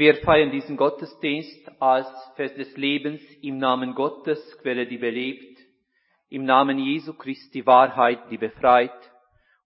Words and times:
Wir 0.00 0.14
feiern 0.14 0.50
diesen 0.50 0.78
Gottesdienst 0.78 1.72
als 1.78 2.08
Fest 2.34 2.56
des 2.56 2.74
Lebens 2.74 3.20
im 3.42 3.58
Namen 3.58 3.94
Gottes, 3.94 4.40
Quelle, 4.62 4.86
die 4.86 4.96
belebt, 4.96 5.58
im 6.30 6.46
Namen 6.46 6.78
Jesu 6.78 7.12
Christi 7.12 7.66
Wahrheit, 7.66 8.30
die 8.30 8.38
befreit 8.38 8.98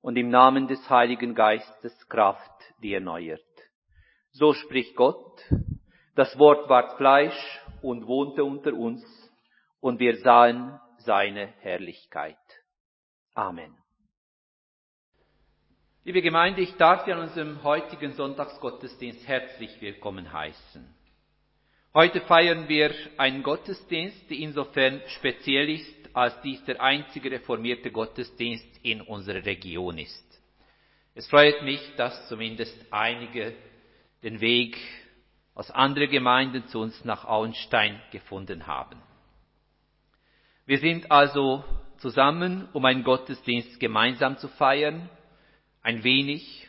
und 0.03 0.17
im 0.17 0.31
Namen 0.31 0.67
des 0.67 0.91
Heiligen 0.91 1.37
Geistes 1.37 2.09
Kraft, 2.09 2.51
die 2.83 2.95
erneuert. 2.95 3.47
So 4.33 4.55
spricht 4.55 4.97
Gott, 4.97 5.41
das 6.17 6.37
Wort 6.37 6.69
ward 6.69 6.97
Fleisch 6.97 7.61
und 7.81 8.09
wohnte 8.09 8.43
unter 8.43 8.75
uns 8.75 9.05
und 9.79 10.01
wir 10.01 10.17
sahen 10.17 10.81
seine 10.97 11.47
Herrlichkeit. 11.61 12.43
Amen. 13.35 13.84
Liebe 16.07 16.21
Gemeinde, 16.21 16.61
ich 16.61 16.77
darf 16.77 17.07
Sie 17.07 17.13
an 17.15 17.21
unserem 17.21 17.63
heutigen 17.63 18.13
Sonntagsgottesdienst 18.13 19.27
herzlich 19.27 19.81
willkommen 19.81 20.31
heißen. 20.31 20.87
Heute 21.95 22.21
feiern 22.21 22.69
wir 22.69 22.95
einen 23.17 23.43
Gottesdienst, 23.43 24.29
der 24.29 24.37
insofern 24.37 25.01
speziell 25.07 25.71
ist, 25.71 26.15
als 26.15 26.39
dies 26.43 26.63
der 26.65 26.83
einzige 26.83 27.31
reformierte 27.31 27.91
Gottesdienst 27.91 28.67
in 28.83 29.01
unserer 29.01 29.47
Region 29.47 29.97
ist. 29.97 30.43
Es 31.15 31.27
freut 31.27 31.63
mich, 31.63 31.81
dass 31.97 32.29
zumindest 32.29 32.77
einige 32.91 33.55
den 34.23 34.43
Weg 34.43 34.77
aus 35.55 35.71
anderen 35.71 36.11
Gemeinden 36.11 36.67
zu 36.67 36.81
uns 36.81 37.03
nach 37.07 37.25
Auenstein 37.25 37.99
gefunden 38.13 38.67
haben. 38.67 39.01
Wir 40.67 40.81
sind 40.81 41.11
also 41.11 41.65
zusammen, 41.97 42.69
um 42.75 42.85
einen 42.85 43.05
Gottesdienst 43.05 43.81
gemeinsam 43.81 44.37
zu 44.37 44.49
feiern, 44.49 45.09
ein 45.85 46.03
wenig, 46.03 46.67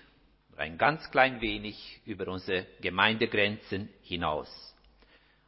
ein 0.57 0.77
ganz 0.77 1.09
klein 1.09 1.41
wenig 1.41 2.01
über 2.05 2.27
unsere 2.27 2.67
Gemeindegrenzen 2.81 3.89
hinaus. 4.03 4.49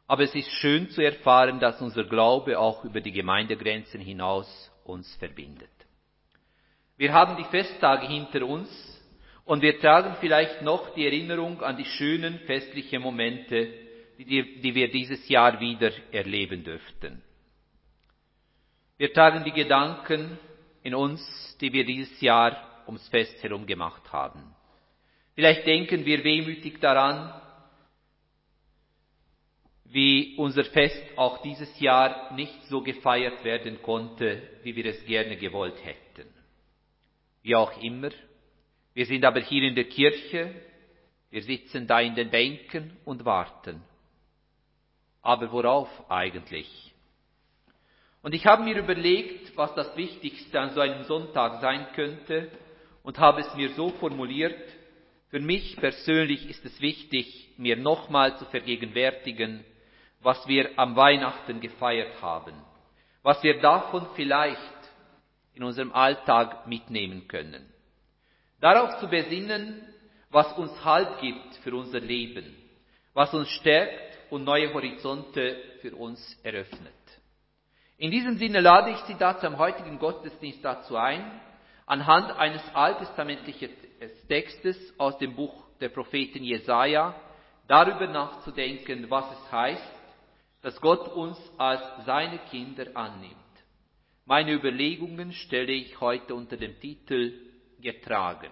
Aber 0.06 0.22
es 0.22 0.34
ist 0.34 0.50
schön 0.52 0.88
zu 0.88 1.02
erfahren, 1.02 1.60
dass 1.60 1.80
unser 1.82 2.04
Glaube 2.04 2.58
auch 2.58 2.84
über 2.84 3.02
die 3.02 3.12
Gemeindegrenzen 3.12 4.00
hinaus 4.00 4.72
uns 4.84 5.14
verbindet. 5.16 5.70
Wir 6.96 7.12
haben 7.12 7.36
die 7.36 7.44
Festtage 7.44 8.06
hinter 8.08 8.46
uns 8.46 8.68
und 9.44 9.60
wir 9.60 9.78
tragen 9.78 10.16
vielleicht 10.18 10.62
noch 10.62 10.94
die 10.94 11.04
Erinnerung 11.04 11.62
an 11.62 11.76
die 11.76 11.84
schönen 11.84 12.38
festlichen 12.40 13.02
Momente, 13.02 13.68
die, 14.18 14.74
wir 14.74 14.90
dieses 14.90 15.28
Jahr 15.28 15.60
wieder 15.60 15.92
erleben 16.10 16.64
dürften. 16.64 17.22
Wir 18.96 19.12
tragen 19.12 19.44
die 19.44 19.52
Gedanken 19.52 20.38
in 20.82 20.94
uns, 20.94 21.56
die 21.60 21.72
wir 21.72 21.84
dieses 21.84 22.20
Jahr 22.22 22.77
ums 22.88 23.06
Fest 23.08 23.40
herum 23.42 23.66
gemacht 23.66 24.12
haben. 24.12 24.42
Vielleicht 25.34 25.66
denken 25.66 26.04
wir 26.04 26.24
wehmütig 26.24 26.80
daran, 26.80 27.32
wie 29.84 30.34
unser 30.36 30.64
Fest 30.64 31.02
auch 31.16 31.40
dieses 31.42 31.78
Jahr 31.78 32.34
nicht 32.34 32.64
so 32.64 32.82
gefeiert 32.82 33.44
werden 33.44 33.80
konnte, 33.82 34.42
wie 34.62 34.74
wir 34.74 34.86
es 34.86 35.04
gerne 35.04 35.36
gewollt 35.36 35.82
hätten. 35.84 36.28
Wie 37.42 37.54
auch 37.54 37.80
immer, 37.80 38.10
wir 38.94 39.06
sind 39.06 39.24
aber 39.24 39.40
hier 39.40 39.62
in 39.62 39.74
der 39.74 39.84
Kirche, 39.84 40.54
wir 41.30 41.42
sitzen 41.42 41.86
da 41.86 42.00
in 42.00 42.14
den 42.14 42.30
Bänken 42.30 42.96
und 43.04 43.24
warten. 43.24 43.82
Aber 45.22 45.52
worauf 45.52 46.10
eigentlich? 46.10 46.92
Und 48.22 48.34
ich 48.34 48.44
habe 48.46 48.64
mir 48.64 48.76
überlegt, 48.76 49.56
was 49.56 49.74
das 49.74 49.96
Wichtigste 49.96 50.58
an 50.58 50.70
so 50.74 50.80
einem 50.80 51.04
Sonntag 51.04 51.60
sein 51.60 51.86
könnte 51.94 52.50
und 53.08 53.18
habe 53.18 53.40
es 53.40 53.54
mir 53.54 53.70
so 53.70 53.88
formuliert, 53.88 54.60
für 55.30 55.40
mich 55.40 55.76
persönlich 55.76 56.46
ist 56.50 56.62
es 56.66 56.78
wichtig, 56.78 57.48
mir 57.56 57.74
nochmal 57.74 58.36
zu 58.36 58.44
vergegenwärtigen, 58.44 59.64
was 60.20 60.46
wir 60.46 60.78
am 60.78 60.94
Weihnachten 60.94 61.58
gefeiert 61.62 62.20
haben, 62.20 62.52
was 63.22 63.42
wir 63.42 63.62
davon 63.62 64.06
vielleicht 64.14 64.60
in 65.54 65.62
unserem 65.62 65.90
Alltag 65.94 66.66
mitnehmen 66.66 67.26
können. 67.28 67.66
Darauf 68.60 68.98
zu 69.00 69.08
besinnen, 69.08 69.80
was 70.28 70.52
uns 70.58 70.84
Halt 70.84 71.18
gibt 71.22 71.54
für 71.64 71.74
unser 71.74 72.00
Leben, 72.00 72.54
was 73.14 73.32
uns 73.32 73.48
stärkt 73.48 74.18
und 74.28 74.44
neue 74.44 74.74
Horizonte 74.74 75.56
für 75.80 75.96
uns 75.96 76.38
eröffnet. 76.42 76.92
In 77.96 78.10
diesem 78.10 78.36
Sinne 78.36 78.60
lade 78.60 78.90
ich 78.90 78.98
Sie 79.06 79.16
dazu 79.18 79.46
am 79.46 79.56
heutigen 79.56 79.98
Gottesdienst 79.98 80.62
dazu 80.62 80.98
ein, 80.98 81.40
anhand 81.88 82.30
eines 82.32 82.62
alttestamentlichen 82.74 83.70
Textes 84.28 84.76
aus 84.98 85.18
dem 85.18 85.34
Buch 85.34 85.64
der 85.80 85.88
Propheten 85.88 86.44
Jesaja 86.44 87.14
darüber 87.66 88.06
nachzudenken, 88.06 89.10
was 89.10 89.24
es 89.32 89.52
heißt, 89.52 89.92
dass 90.62 90.80
Gott 90.80 91.08
uns 91.08 91.38
als 91.56 91.82
seine 92.04 92.38
Kinder 92.50 92.86
annimmt. 92.94 93.34
Meine 94.26 94.52
Überlegungen 94.52 95.32
stelle 95.32 95.72
ich 95.72 96.00
heute 96.00 96.34
unter 96.34 96.56
dem 96.56 96.78
Titel 96.78 97.32
Getragen. 97.80 98.50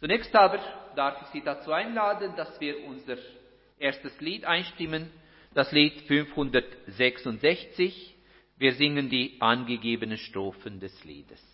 Zunächst 0.00 0.34
aber 0.34 0.58
darf 0.96 1.22
ich 1.22 1.28
Sie 1.28 1.42
dazu 1.42 1.72
einladen, 1.72 2.34
dass 2.36 2.60
wir 2.60 2.84
unser 2.84 3.16
erstes 3.78 4.20
Lied 4.20 4.44
einstimmen, 4.44 5.10
das 5.54 5.72
Lied 5.72 6.02
566. 6.02 8.16
Wir 8.58 8.74
singen 8.74 9.08
die 9.08 9.40
angegebenen 9.40 10.18
Strophen 10.18 10.80
des 10.80 11.04
Liedes. 11.04 11.47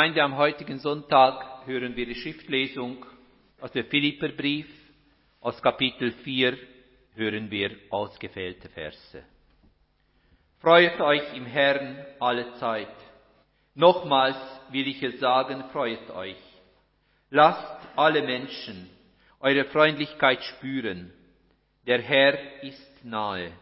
Gemeinde, 0.00 0.22
am 0.22 0.38
heutigen 0.38 0.78
Sonntag 0.78 1.66
hören 1.66 1.94
wir 1.94 2.06
die 2.06 2.14
Schriftlesung 2.14 3.04
aus 3.60 3.70
dem 3.72 3.84
Philipperbrief. 3.84 4.66
Aus 5.42 5.60
Kapitel 5.60 6.12
4 6.12 6.56
hören 7.16 7.50
wir 7.50 7.76
ausgefehlte 7.90 8.70
Verse. 8.70 9.22
Freut 10.58 10.98
euch 11.02 11.36
im 11.36 11.44
Herrn 11.44 11.98
alle 12.18 12.54
Zeit. 12.54 12.96
Nochmals 13.74 14.38
will 14.70 14.88
ich 14.88 15.02
es 15.02 15.20
sagen, 15.20 15.64
freut 15.70 16.08
euch. 16.12 16.40
Lasst 17.28 17.86
alle 17.94 18.22
Menschen 18.22 18.88
eure 19.38 19.66
Freundlichkeit 19.66 20.42
spüren. 20.44 21.12
Der 21.86 22.00
Herr 22.00 22.62
ist 22.62 23.04
nahe. 23.04 23.52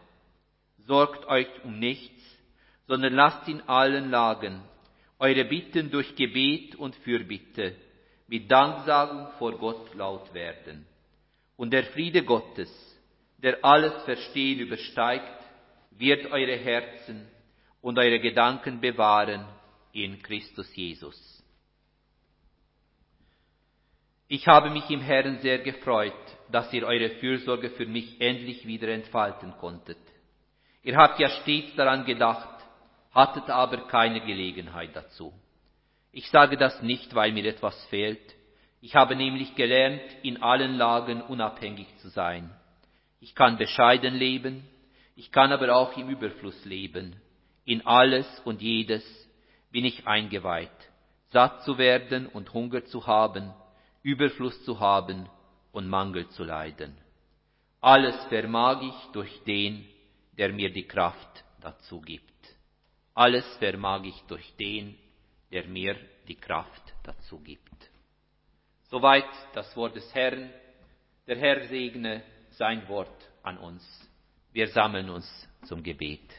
Sorgt 0.77 1.27
euch 1.27 1.49
um 1.65 1.77
nichts, 1.79 2.23
sondern 2.87 3.11
lasst 3.11 3.45
in 3.49 3.59
allen 3.67 4.09
Lagen 4.09 4.61
eure 5.19 5.45
Bitten 5.45 5.91
durch 5.91 6.15
Gebet 6.15 6.75
und 6.75 6.95
Fürbitte 6.97 7.75
mit 8.27 8.49
Danksagung 8.49 9.27
vor 9.37 9.57
Gott 9.57 9.93
laut 9.95 10.33
werden. 10.33 10.85
Und 11.57 11.71
der 11.71 11.83
Friede 11.85 12.23
Gottes, 12.23 12.69
der 13.37 13.63
alles 13.63 14.03
Verstehen 14.03 14.59
übersteigt, 14.59 15.43
wird 15.91 16.31
eure 16.31 16.55
Herzen 16.55 17.27
und 17.81 17.97
eure 17.99 18.19
Gedanken 18.19 18.79
bewahren 18.79 19.45
in 19.91 20.21
Christus 20.21 20.73
Jesus. 20.75 21.43
Ich 24.27 24.47
habe 24.47 24.69
mich 24.69 24.89
im 24.89 25.01
Herrn 25.01 25.39
sehr 25.39 25.57
gefreut, 25.59 26.13
dass 26.51 26.71
ihr 26.71 26.85
eure 26.85 27.09
Fürsorge 27.15 27.71
für 27.71 27.87
mich 27.87 28.21
endlich 28.21 28.65
wieder 28.65 28.89
entfalten 28.89 29.53
konntet. 29.57 29.97
Ihr 30.83 30.95
habt 30.95 31.19
ja 31.19 31.29
stets 31.29 31.75
daran 31.75 32.05
gedacht, 32.05 32.58
hattet 33.11 33.49
aber 33.49 33.87
keine 33.87 34.21
Gelegenheit 34.21 34.95
dazu. 34.95 35.33
Ich 36.11 36.29
sage 36.29 36.57
das 36.57 36.81
nicht, 36.81 37.13
weil 37.15 37.31
mir 37.31 37.45
etwas 37.45 37.85
fehlt. 37.85 38.35
Ich 38.81 38.95
habe 38.95 39.15
nämlich 39.15 39.55
gelernt, 39.55 40.01
in 40.23 40.41
allen 40.41 40.75
Lagen 40.75 41.21
unabhängig 41.21 41.87
zu 41.97 42.09
sein. 42.09 42.49
Ich 43.19 43.35
kann 43.35 43.57
bescheiden 43.57 44.15
leben, 44.15 44.65
ich 45.15 45.31
kann 45.31 45.51
aber 45.51 45.75
auch 45.75 45.97
im 45.97 46.09
Überfluss 46.09 46.63
leben. 46.65 47.15
In 47.65 47.85
alles 47.85 48.25
und 48.45 48.61
jedes 48.61 49.03
bin 49.69 49.85
ich 49.85 50.07
eingeweiht, 50.07 50.71
satt 51.31 51.63
zu 51.63 51.77
werden 51.77 52.27
und 52.27 52.53
Hunger 52.53 52.85
zu 52.85 53.05
haben, 53.05 53.53
Überfluss 54.01 54.63
zu 54.63 54.79
haben 54.79 55.29
und 55.71 55.87
Mangel 55.87 56.29
zu 56.29 56.43
leiden. 56.43 56.97
Alles 57.81 58.15
vermag 58.25 58.81
ich 58.81 59.11
durch 59.11 59.43
den, 59.43 59.85
der 60.37 60.53
mir 60.53 60.71
die 60.71 60.87
Kraft 60.87 61.43
dazu 61.61 62.01
gibt. 62.01 62.38
Alles 63.19 63.45
vermag 63.57 64.05
ich 64.05 64.23
durch 64.29 64.55
den, 64.55 64.97
der 65.51 65.67
mir 65.67 65.97
die 66.29 66.37
Kraft 66.37 66.93
dazu 67.03 67.37
gibt. 67.41 67.89
Soweit 68.83 69.27
das 69.53 69.75
Wort 69.75 69.97
des 69.97 70.15
Herrn. 70.15 70.49
Der 71.27 71.37
Herr 71.37 71.67
segne 71.67 72.23
sein 72.51 72.87
Wort 72.87 73.29
an 73.43 73.57
uns. 73.57 73.83
Wir 74.53 74.69
sammeln 74.69 75.09
uns 75.09 75.27
zum 75.65 75.83
Gebet. 75.83 76.31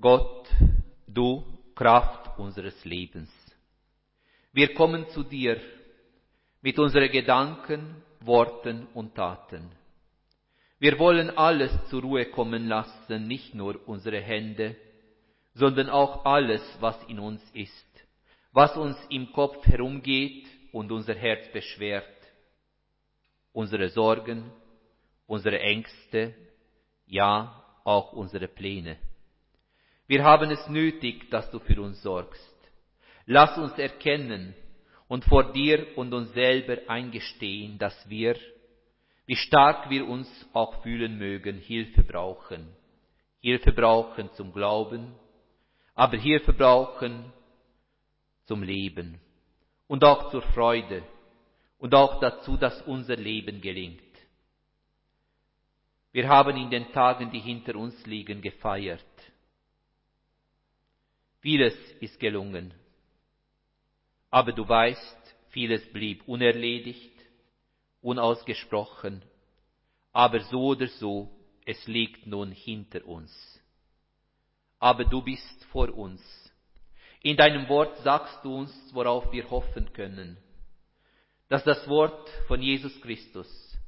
Gott, 0.00 0.48
du 1.06 1.44
Kraft 1.74 2.38
unseres 2.38 2.82
Lebens. 2.82 3.30
Wir 4.54 4.72
kommen 4.72 5.06
zu 5.10 5.22
dir 5.22 5.60
mit 6.62 6.78
unseren 6.78 7.10
Gedanken, 7.10 8.02
Worten 8.20 8.86
und 8.94 9.14
Taten. 9.14 9.70
Wir 10.82 10.98
wollen 10.98 11.30
alles 11.30 11.70
zur 11.90 12.02
Ruhe 12.02 12.26
kommen 12.26 12.66
lassen, 12.66 13.28
nicht 13.28 13.54
nur 13.54 13.78
unsere 13.86 14.20
Hände, 14.20 14.74
sondern 15.54 15.88
auch 15.88 16.24
alles, 16.24 16.60
was 16.80 17.00
in 17.04 17.20
uns 17.20 17.40
ist, 17.54 18.04
was 18.50 18.76
uns 18.76 18.96
im 19.08 19.30
Kopf 19.30 19.64
herumgeht 19.64 20.44
und 20.72 20.90
unser 20.90 21.14
Herz 21.14 21.46
beschwert, 21.52 22.18
unsere 23.52 23.90
Sorgen, 23.90 24.50
unsere 25.28 25.60
Ängste, 25.60 26.34
ja 27.06 27.62
auch 27.84 28.12
unsere 28.12 28.48
Pläne. 28.48 28.96
Wir 30.08 30.24
haben 30.24 30.50
es 30.50 30.68
nötig, 30.68 31.30
dass 31.30 31.48
du 31.52 31.60
für 31.60 31.80
uns 31.80 32.02
sorgst. 32.02 32.58
Lass 33.26 33.56
uns 33.56 33.78
erkennen 33.78 34.52
und 35.06 35.24
vor 35.26 35.52
dir 35.52 35.96
und 35.96 36.12
uns 36.12 36.32
selber 36.32 36.78
eingestehen, 36.88 37.78
dass 37.78 37.94
wir, 38.10 38.34
wie 39.26 39.36
stark 39.36 39.88
wir 39.90 40.08
uns 40.08 40.28
auch 40.52 40.82
fühlen 40.82 41.18
mögen, 41.18 41.58
Hilfe 41.58 42.02
brauchen. 42.02 42.68
Hilfe 43.40 43.72
brauchen 43.72 44.30
zum 44.34 44.52
Glauben, 44.52 45.14
aber 45.94 46.16
Hilfe 46.16 46.52
brauchen 46.52 47.32
zum 48.44 48.62
Leben 48.62 49.20
und 49.88 50.04
auch 50.04 50.30
zur 50.30 50.42
Freude 50.42 51.02
und 51.78 51.94
auch 51.94 52.20
dazu, 52.20 52.56
dass 52.56 52.82
unser 52.82 53.16
Leben 53.16 53.60
gelingt. 53.60 54.00
Wir 56.12 56.28
haben 56.28 56.56
in 56.56 56.70
den 56.70 56.92
Tagen, 56.92 57.30
die 57.30 57.40
hinter 57.40 57.76
uns 57.76 58.06
liegen, 58.06 58.42
gefeiert. 58.42 59.02
Vieles 61.40 61.74
ist 62.00 62.20
gelungen. 62.20 62.72
Aber 64.30 64.52
du 64.52 64.68
weißt, 64.68 65.36
vieles 65.48 65.84
blieb 65.92 66.26
unerledigt, 66.28 67.11
unausgesprochen. 68.02 69.24
Aber 70.12 70.40
so 70.40 70.66
oder 70.66 70.88
so, 70.88 71.30
es 71.64 71.86
liegt 71.86 72.26
nun 72.26 72.52
hinter 72.52 73.06
uns. 73.06 73.32
Aber 74.78 75.04
du 75.04 75.22
bist 75.22 75.64
vor 75.66 75.94
uns. 75.94 76.20
In 77.22 77.36
deinem 77.36 77.68
Wort 77.68 77.96
sagst 77.98 78.44
du 78.44 78.54
uns, 78.54 78.90
worauf 78.92 79.32
wir 79.32 79.48
hoffen 79.48 79.92
können 79.92 80.36
dass 81.52 81.64
das 81.64 81.86
Wort 81.86 82.30
von 82.48 82.62
Jesus 82.62 82.98
Christus 83.02 83.78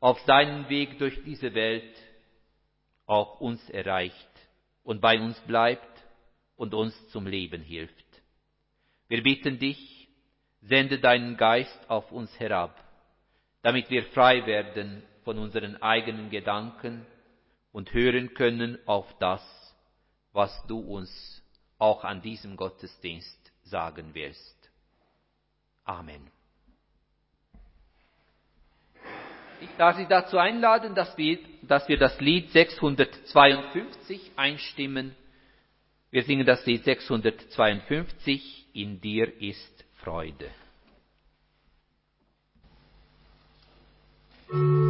auf 0.00 0.20
seinem 0.26 0.68
Weg 0.68 0.98
durch 0.98 1.18
diese 1.24 1.54
Welt 1.54 1.96
auch 3.06 3.40
uns 3.40 3.70
erreicht 3.70 4.28
und 4.82 5.00
bei 5.00 5.18
uns 5.18 5.40
bleibt 5.46 6.04
und 6.56 6.74
uns 6.74 6.94
zum 7.12 7.26
Leben 7.26 7.62
hilft. 7.62 8.04
Wir 9.08 9.22
bitten 9.22 9.58
dich, 9.58 10.08
sende 10.60 10.98
deinen 10.98 11.38
Geist 11.38 11.88
auf 11.88 12.12
uns 12.12 12.38
herab, 12.38 12.78
damit 13.66 13.90
wir 13.90 14.04
frei 14.04 14.46
werden 14.46 15.02
von 15.24 15.40
unseren 15.40 15.82
eigenen 15.82 16.30
Gedanken 16.30 17.04
und 17.72 17.92
hören 17.92 18.32
können 18.32 18.78
auf 18.86 19.12
das, 19.18 19.42
was 20.32 20.52
du 20.68 20.78
uns 20.78 21.42
auch 21.76 22.04
an 22.04 22.22
diesem 22.22 22.56
Gottesdienst 22.56 23.52
sagen 23.64 24.14
wirst. 24.14 24.70
Amen. 25.84 26.30
Ich 29.60 29.70
darf 29.76 29.96
Sie 29.96 30.06
dazu 30.06 30.38
einladen, 30.38 30.94
dass 30.94 31.18
wir, 31.18 31.40
dass 31.62 31.88
wir 31.88 31.98
das 31.98 32.20
Lied 32.20 32.52
652 32.52 34.30
einstimmen. 34.36 35.16
Wir 36.12 36.22
singen 36.22 36.46
das 36.46 36.64
Lied 36.66 36.84
652, 36.84 38.68
In 38.74 39.00
dir 39.00 39.42
ist 39.42 39.84
Freude. 39.96 40.52
Thank 44.48 44.60
you. 44.60 44.85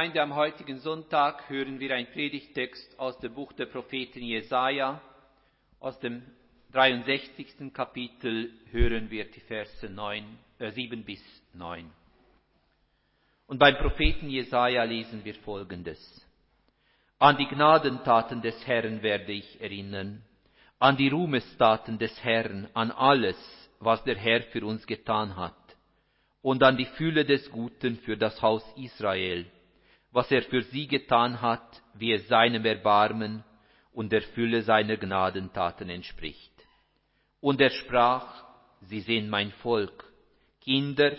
Gemeinde, 0.00 0.22
am 0.22 0.34
heutigen 0.34 0.78
Sonntag 0.78 1.50
hören 1.50 1.78
wir 1.78 1.94
einen 1.94 2.10
Predigtext 2.10 2.98
aus 2.98 3.18
dem 3.18 3.34
Buch 3.34 3.52
der 3.52 3.66
Propheten 3.66 4.22
Jesaja. 4.22 4.98
Aus 5.78 6.00
dem 6.00 6.22
63. 6.72 7.70
Kapitel 7.70 8.50
hören 8.70 9.10
wir 9.10 9.30
die 9.30 9.40
Verse 9.40 9.90
9, 9.90 10.24
äh 10.58 10.70
7 10.70 11.04
bis 11.04 11.20
9. 11.52 11.90
Und 13.46 13.58
beim 13.58 13.76
Propheten 13.76 14.30
Jesaja 14.30 14.84
lesen 14.84 15.22
wir 15.22 15.34
folgendes. 15.34 16.26
An 17.18 17.36
die 17.36 17.48
Gnadentaten 17.48 18.40
des 18.40 18.66
Herrn 18.66 19.02
werde 19.02 19.32
ich 19.32 19.60
erinnern, 19.60 20.22
an 20.78 20.96
die 20.96 21.08
Ruhmestaten 21.08 21.98
des 21.98 22.24
Herrn, 22.24 22.70
an 22.72 22.90
alles, 22.90 23.36
was 23.80 24.02
der 24.04 24.16
Herr 24.16 24.40
für 24.44 24.64
uns 24.64 24.86
getan 24.86 25.36
hat, 25.36 25.76
und 26.40 26.62
an 26.62 26.78
die 26.78 26.86
Fülle 26.86 27.26
des 27.26 27.50
Guten 27.50 27.98
für 27.98 28.16
das 28.16 28.40
Haus 28.40 28.64
Israel 28.78 29.44
was 30.12 30.30
er 30.30 30.42
für 30.42 30.62
sie 30.62 30.86
getan 30.86 31.40
hat, 31.40 31.82
wie 31.94 32.12
es 32.12 32.26
seinem 32.28 32.64
Erbarmen 32.64 33.44
und 33.92 34.12
der 34.12 34.22
Fülle 34.22 34.62
seiner 34.62 34.96
Gnadentaten 34.96 35.88
entspricht. 35.88 36.52
Und 37.40 37.60
er 37.60 37.70
sprach, 37.70 38.44
sie 38.82 39.00
sind 39.00 39.28
mein 39.28 39.52
Volk, 39.52 40.04
Kinder, 40.60 41.16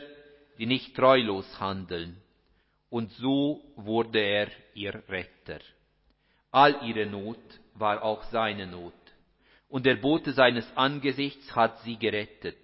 die 0.57 0.65
nicht 0.65 0.95
treulos 0.95 1.59
handeln. 1.59 2.21
Und 2.89 3.11
so 3.13 3.63
wurde 3.75 4.19
er 4.19 4.49
ihr 4.73 5.01
Retter. 5.07 5.59
All 6.51 6.85
ihre 6.85 7.05
Not 7.05 7.39
war 7.75 8.03
auch 8.03 8.23
seine 8.23 8.67
Not. 8.67 8.93
Und 9.69 9.85
der 9.85 9.95
Bote 9.95 10.33
seines 10.33 10.69
Angesichts 10.75 11.55
hat 11.55 11.79
sie 11.79 11.97
gerettet. 11.97 12.57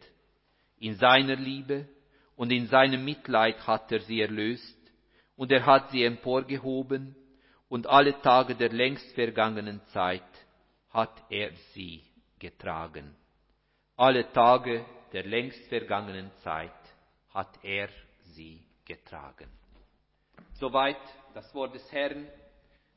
In 0.77 0.95
seiner 0.95 1.37
Liebe 1.37 1.87
und 2.35 2.51
in 2.51 2.67
seinem 2.67 3.05
Mitleid 3.05 3.65
hat 3.65 3.91
er 3.91 4.01
sie 4.01 4.19
erlöst, 4.19 4.76
und 5.37 5.51
er 5.51 5.65
hat 5.65 5.91
sie 5.91 6.03
emporgehoben, 6.03 7.15
und 7.69 7.85
alle 7.87 8.19
Tage 8.21 8.55
der 8.55 8.69
längst 8.69 9.13
vergangenen 9.13 9.81
Zeit 9.87 10.23
hat 10.89 11.21
er 11.29 11.51
sie 11.73 12.03
getragen. 12.39 13.15
Alle 13.97 14.31
Tage 14.31 14.85
der 15.11 15.25
längst 15.25 15.67
vergangenen 15.67 16.31
Zeit 16.43 16.71
hat 17.33 17.59
er 17.63 17.89
sie 18.35 18.63
getragen. 18.85 19.49
Soweit 20.53 20.97
das 21.33 21.53
Wort 21.53 21.75
des 21.75 21.91
Herrn. 21.91 22.27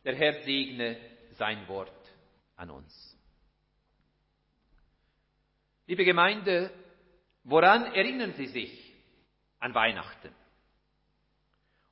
Der 0.04 0.14
Herr 0.14 0.42
segne 0.44 0.96
sein 1.32 1.68
Wort 1.68 1.92
an 2.56 2.70
uns. 2.70 3.18
Liebe 5.86 6.04
Gemeinde, 6.04 6.70
woran 7.44 7.92
erinnern 7.92 8.32
Sie 8.32 8.46
sich 8.46 8.94
an 9.58 9.74
Weihnachten? 9.74 10.34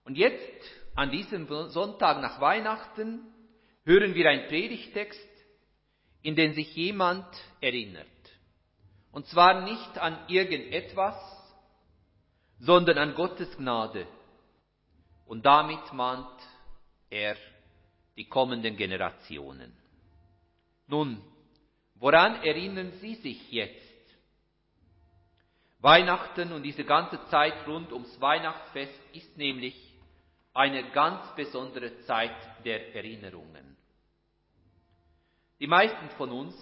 Und 0.09 0.17
jetzt, 0.17 0.65
an 0.95 1.11
diesem 1.11 1.47
Sonntag 1.69 2.23
nach 2.23 2.41
Weihnachten, 2.41 3.31
hören 3.85 4.15
wir 4.15 4.31
einen 4.31 4.49
Predigtext, 4.49 5.29
in 6.23 6.35
den 6.35 6.55
sich 6.55 6.75
jemand 6.75 7.27
erinnert. 7.61 8.07
Und 9.13 9.27
zwar 9.27 9.61
nicht 9.61 9.99
an 9.99 10.19
irgendetwas, 10.29 11.15
sondern 12.59 12.97
an 12.97 13.15
Gottes 13.17 13.55
Gnade. 13.59 14.07
Und 15.27 15.45
damit 15.45 15.93
mahnt 15.93 16.41
er 17.11 17.37
die 18.17 18.31
kommenden 18.31 18.79
Generationen. 18.79 19.77
Nun, 20.87 21.23
woran 21.97 22.43
erinnern 22.45 22.93
Sie 22.93 23.17
sich 23.17 23.53
jetzt? 23.53 23.89
Weihnachten 25.81 26.53
und 26.53 26.63
diese 26.63 26.85
ganze 26.85 27.23
Zeit 27.27 27.67
rund 27.67 27.93
ums 27.93 28.19
Weihnachtsfest 28.23 28.99
ist 29.13 29.37
nämlich 29.37 29.88
eine 30.59 30.91
ganz 30.91 31.21
besondere 31.37 32.01
Zeit 32.01 32.35
der 32.65 32.93
Erinnerungen. 32.97 33.77
Die 35.61 35.69
meisten 35.69 36.11
von 36.17 36.33
uns 36.33 36.55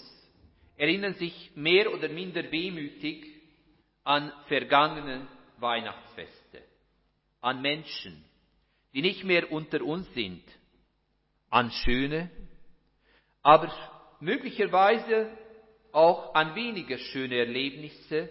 erinnern 0.77 1.15
sich 1.15 1.51
mehr 1.55 1.91
oder 1.91 2.11
minder 2.11 2.53
wehmütig 2.53 3.25
an 4.05 4.31
vergangene 4.49 5.27
Weihnachtsfeste, 5.57 6.63
an 7.41 7.63
Menschen, 7.63 8.23
die 8.93 9.01
nicht 9.01 9.25
mehr 9.25 9.51
unter 9.51 9.83
uns 9.83 10.13
sind, 10.13 10.43
an 11.49 11.71
schöne, 11.71 12.31
aber 13.41 13.73
möglicherweise 14.21 15.31
auch 15.93 16.35
an 16.35 16.55
weniger 16.55 16.99
schöne 16.99 17.39
Erlebnisse, 17.39 18.29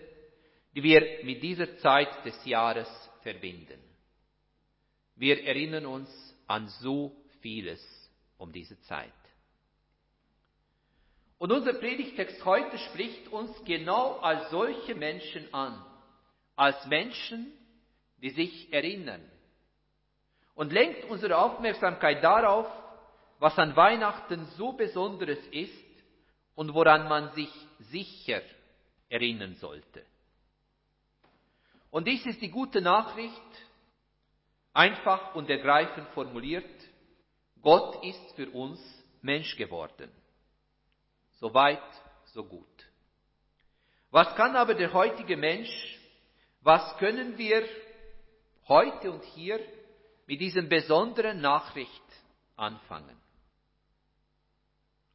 die 0.76 0.84
wir 0.84 1.24
mit 1.24 1.42
dieser 1.42 1.76
Zeit 1.80 2.24
des 2.24 2.46
Jahres 2.46 2.88
verbinden. 3.24 3.95
Wir 5.16 5.44
erinnern 5.44 5.86
uns 5.86 6.10
an 6.48 6.68
so 6.68 7.16
vieles 7.42 7.82
um 8.38 8.52
diese 8.52 8.80
Zeit. 8.82 9.12
Und 11.38 11.52
unser 11.52 11.74
Predigtext 11.74 12.44
heute 12.46 12.78
spricht 12.78 13.28
uns 13.30 13.52
genau 13.66 14.18
als 14.20 14.50
solche 14.52 14.96
Menschen 14.96 15.54
an, 15.54 15.84
als 16.56 16.86
Menschen, 16.88 17.52
die 18.18 18.30
sich 18.30 18.72
erinnern 18.74 19.22
und 20.56 20.72
lenkt 20.72 21.06
unsere 21.06 21.38
Aufmerksamkeit 21.38 22.24
darauf, 22.24 22.68
was 23.40 23.58
an 23.60 23.76
Weihnachten 23.76 24.46
so 24.58 24.72
Besonderes 24.72 25.46
ist 25.52 25.74
und 26.56 26.74
woran 26.74 27.08
man 27.10 27.32
sich 27.34 27.52
sicher 27.80 28.42
erinnern 29.10 29.56
sollte. 29.56 30.04
Und 31.92 32.08
dies 32.08 32.26
ist 32.26 32.42
die 32.42 32.50
gute 32.50 32.82
Nachricht, 32.82 33.32
einfach 34.76 35.34
und 35.34 35.50
ergreifend 35.50 36.08
formuliert, 36.10 36.70
Gott 37.62 38.04
ist 38.04 38.36
für 38.36 38.50
uns 38.52 38.80
Mensch 39.22 39.56
geworden. 39.56 40.12
So 41.40 41.54
weit, 41.54 41.82
so 42.26 42.44
gut. 42.44 42.68
Was 44.12 44.36
kann 44.36 44.56
aber 44.56 44.76
der 44.76 44.94
heutige 44.94 45.38
Mensch, 45.38 46.00
was 46.62 46.98
können 46.98 47.38
wir 47.38 47.68
heute 48.68 49.12
und 49.12 49.24
hier 49.24 49.60
mit 50.28 50.42
diesem 50.42 50.70
besonderen 50.70 51.42
Nachricht 51.42 52.04
anfangen? 52.56 53.18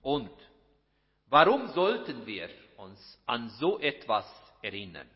Und 0.03 0.33
warum 1.27 1.69
sollten 1.69 2.27
wir 2.27 2.49
uns 2.79 3.23
an 3.27 3.51
so 3.51 3.79
etwas 3.79 4.27
erinnern? 4.63 5.09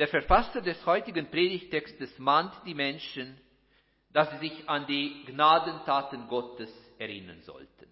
Der 0.00 0.08
Verfasser 0.08 0.62
des 0.62 0.86
heutigen 0.86 1.30
Predigtextes 1.30 2.18
mahnt 2.18 2.54
die 2.64 2.72
Menschen, 2.72 3.38
dass 4.14 4.30
sie 4.30 4.48
sich 4.48 4.66
an 4.66 4.86
die 4.86 5.26
Gnadentaten 5.26 6.26
Gottes 6.26 6.72
erinnern 6.98 7.42
sollten. 7.42 7.86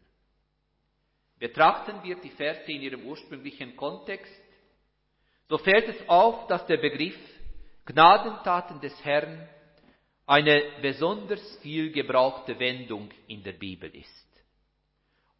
Betrachten 1.38 2.02
wir 2.02 2.16
die 2.16 2.30
Verse 2.30 2.62
in 2.72 2.80
ihrem 2.80 3.04
ursprünglichen 3.04 3.76
Kontext, 3.76 4.40
so 5.50 5.58
fällt 5.58 5.86
es 5.86 6.08
auf, 6.08 6.46
dass 6.46 6.64
der 6.64 6.78
Begriff 6.78 7.18
Gnadentaten 7.84 8.80
des 8.80 9.04
Herrn 9.04 9.46
eine 10.24 10.62
besonders 10.80 11.58
viel 11.58 11.92
gebrauchte 11.92 12.58
Wendung 12.58 13.10
in 13.26 13.42
der 13.42 13.52
Bibel 13.52 13.94
ist. 13.94 14.26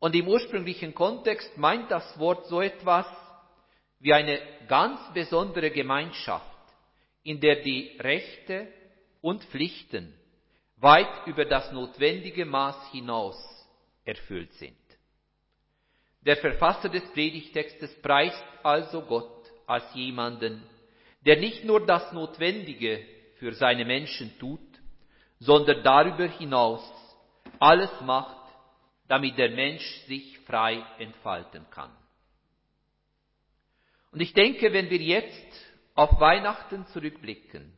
Und 0.01 0.15
im 0.15 0.29
ursprünglichen 0.29 0.95
Kontext 0.95 1.57
meint 1.57 1.91
das 1.91 2.19
Wort 2.19 2.45
so 2.45 2.61
etwas 2.61 3.07
wie 4.01 4.13
eine 4.13 4.39
ganz 4.69 5.01
besondere 5.15 5.71
Gemeinschaft, 5.71 6.58
in 7.29 7.41
der 7.41 7.57
die 7.57 7.95
Rechte 8.01 8.69
und 9.21 9.45
Pflichten 9.45 10.15
weit 10.79 11.27
über 11.27 11.45
das 11.45 11.71
notwendige 11.73 12.47
Maß 12.47 12.91
hinaus 12.91 13.37
erfüllt 14.07 14.51
sind. 14.55 14.79
Der 16.23 16.39
Verfasser 16.39 16.89
des 16.89 17.05
Predigtextes 17.13 18.01
preist 18.01 18.43
also 18.63 19.03
Gott 19.03 19.45
als 19.67 19.85
jemanden, 19.95 20.63
der 21.21 21.39
nicht 21.39 21.65
nur 21.65 21.85
das 21.85 22.11
Notwendige 22.13 23.05
für 23.35 23.53
seine 23.53 23.85
Menschen 23.85 24.33
tut, 24.39 24.61
sondern 25.39 25.83
darüber 25.83 26.29
hinaus 26.29 26.83
alles 27.59 27.91
macht, 28.01 28.55
damit 29.07 29.37
der 29.37 29.51
Mensch 29.51 29.85
sich 30.07 30.39
frei 30.47 30.83
entfalten 30.99 31.67
kann. 31.71 31.95
Und 34.13 34.21
ich 34.21 34.33
denke, 34.33 34.73
wenn 34.73 34.89
wir 34.89 34.99
jetzt 34.99 35.68
auf 35.99 36.21
Weihnachten 36.21 36.87
zurückblicken, 36.93 37.73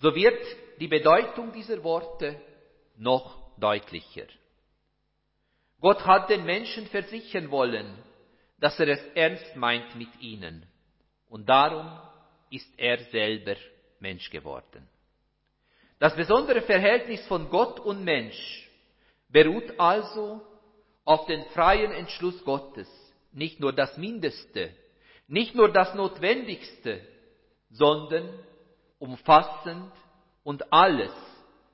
so 0.00 0.14
wird 0.14 0.38
die 0.80 0.86
Bedeutung 0.86 1.50
dieser 1.50 1.82
Worte 1.82 2.38
noch 2.98 3.38
deutlicher. 3.58 4.26
Gott 5.80 6.04
hat 6.04 6.28
den 6.28 6.44
Menschen 6.44 6.86
versichern 6.88 7.50
wollen, 7.50 7.96
dass 8.60 8.78
er 8.78 8.88
es 8.88 9.02
ernst 9.14 9.56
meint 9.56 9.94
mit 9.94 10.10
ihnen. 10.20 10.66
Und 11.30 11.48
darum 11.48 11.90
ist 12.50 12.70
er 12.76 12.98
selber 13.04 13.56
Mensch 13.98 14.28
geworden. 14.28 14.86
Das 15.98 16.14
besondere 16.16 16.60
Verhältnis 16.60 17.26
von 17.28 17.48
Gott 17.48 17.80
und 17.80 18.04
Mensch 18.04 18.68
beruht 19.30 19.80
also 19.80 20.42
auf 21.06 21.24
den 21.24 21.46
freien 21.54 21.92
Entschluss 21.92 22.44
Gottes, 22.44 22.90
nicht 23.32 23.58
nur 23.58 23.72
das 23.72 23.96
Mindeste, 23.96 24.70
nicht 25.28 25.54
nur 25.54 25.72
das 25.72 25.94
Notwendigste, 25.94 27.00
sondern 27.70 28.28
umfassend 28.98 29.92
und 30.42 30.72
alles 30.72 31.12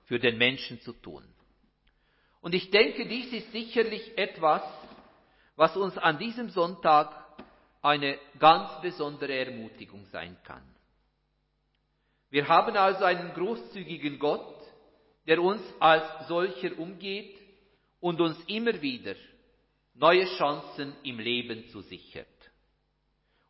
für 0.04 0.18
den 0.18 0.38
Menschen 0.38 0.80
zu 0.80 0.92
tun. 0.92 1.24
Und 2.40 2.54
ich 2.54 2.70
denke, 2.70 3.06
dies 3.06 3.32
ist 3.32 3.52
sicherlich 3.52 4.18
etwas, 4.18 4.62
was 5.56 5.76
uns 5.76 5.96
an 5.96 6.18
diesem 6.18 6.50
Sonntag 6.50 7.24
eine 7.80 8.18
ganz 8.38 8.80
besondere 8.82 9.34
Ermutigung 9.34 10.04
sein 10.06 10.36
kann. 10.44 10.62
Wir 12.30 12.48
haben 12.48 12.76
also 12.76 13.04
einen 13.04 13.32
großzügigen 13.32 14.18
Gott, 14.18 14.60
der 15.26 15.40
uns 15.40 15.62
als 15.78 16.26
solcher 16.26 16.78
umgeht 16.78 17.38
und 18.00 18.20
uns 18.20 18.36
immer 18.46 18.80
wieder 18.82 19.14
neue 19.94 20.26
Chancen 20.36 20.94
im 21.02 21.18
Leben 21.18 21.68
zusichert. 21.68 22.26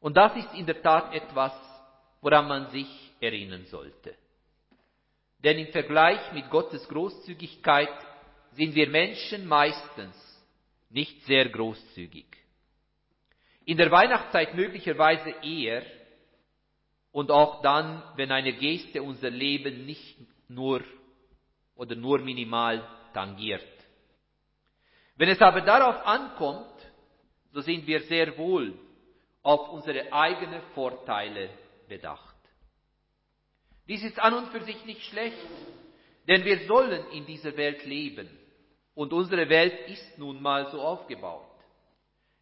Und 0.01 0.17
das 0.17 0.37
ist 0.37 0.53
in 0.55 0.67
der 0.67 0.83
Tat 0.83 1.15
etwas, 1.15 1.53
woran 2.25 2.49
man 2.49 2.71
sich 2.71 2.88
erinnern 3.21 3.66
sollte. 3.66 4.16
Denn 5.40 5.59
im 5.59 5.66
Vergleich 5.66 6.33
mit 6.33 6.49
Gottes 6.49 6.88
Großzügigkeit 6.88 7.95
sind 8.52 8.75
wir 8.75 8.88
Menschen 8.88 9.47
meistens 9.47 10.16
nicht 10.88 11.23
sehr 11.25 11.50
großzügig. 11.50 12.25
In 13.66 13.76
der 13.76 13.90
Weihnachtszeit 13.90 14.54
möglicherweise 14.54 15.35
eher 15.43 15.83
und 17.12 17.31
auch 17.31 17.61
dann, 17.61 18.02
wenn 18.16 18.33
eine 18.33 18.54
Geste 18.54 19.02
unser 19.02 19.28
Leben 19.28 19.85
nicht 19.85 20.16
nur 20.49 20.83
oder 21.76 21.95
nur 21.95 22.21
minimal 22.21 22.88
tangiert. 23.12 23.69
Wenn 25.16 25.28
es 25.28 25.43
aber 25.43 25.61
darauf 25.61 26.07
ankommt, 26.07 26.75
so 27.52 27.61
sind 27.61 27.87
wir 27.87 28.00
sehr 28.00 28.38
wohl 28.38 28.73
auf 29.43 29.69
unsere 29.69 30.11
eigenen 30.11 30.62
Vorteile 30.75 31.50
bedacht. 31.88 32.35
Dies 33.88 34.03
ist 34.03 34.19
an 34.19 34.35
und 34.35 34.49
für 34.49 34.62
sich 34.62 34.85
nicht 34.85 35.03
schlecht, 35.05 35.37
denn 36.26 36.45
wir 36.45 36.67
sollen 36.67 37.07
in 37.11 37.26
dieser 37.26 37.57
Welt 37.57 37.85
leben 37.85 38.29
und 38.95 39.12
unsere 39.12 39.49
Welt 39.49 39.88
ist 39.88 40.19
nun 40.19 40.41
mal 40.41 40.71
so 40.71 40.81
aufgebaut. 40.81 41.50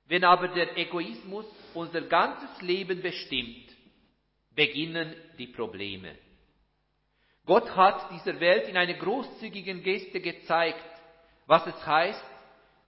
Wenn 0.07 0.25
aber 0.25 0.49
der 0.49 0.77
Egoismus 0.77 1.47
unser 1.75 2.03
ganzes 2.03 2.61
Leben 2.61 3.01
bestimmt, 3.01 3.73
beginnen 4.55 5.15
die 5.39 5.47
Probleme. 5.47 6.17
Gott 7.45 7.75
hat 7.75 8.11
dieser 8.13 8.39
Welt 8.39 8.69
in 8.69 8.77
einer 8.77 8.95
großzügigen 8.95 9.83
Geste 9.83 10.21
gezeigt, 10.21 10.85
was 11.47 11.67
es 11.67 11.87
heißt, 11.87 12.25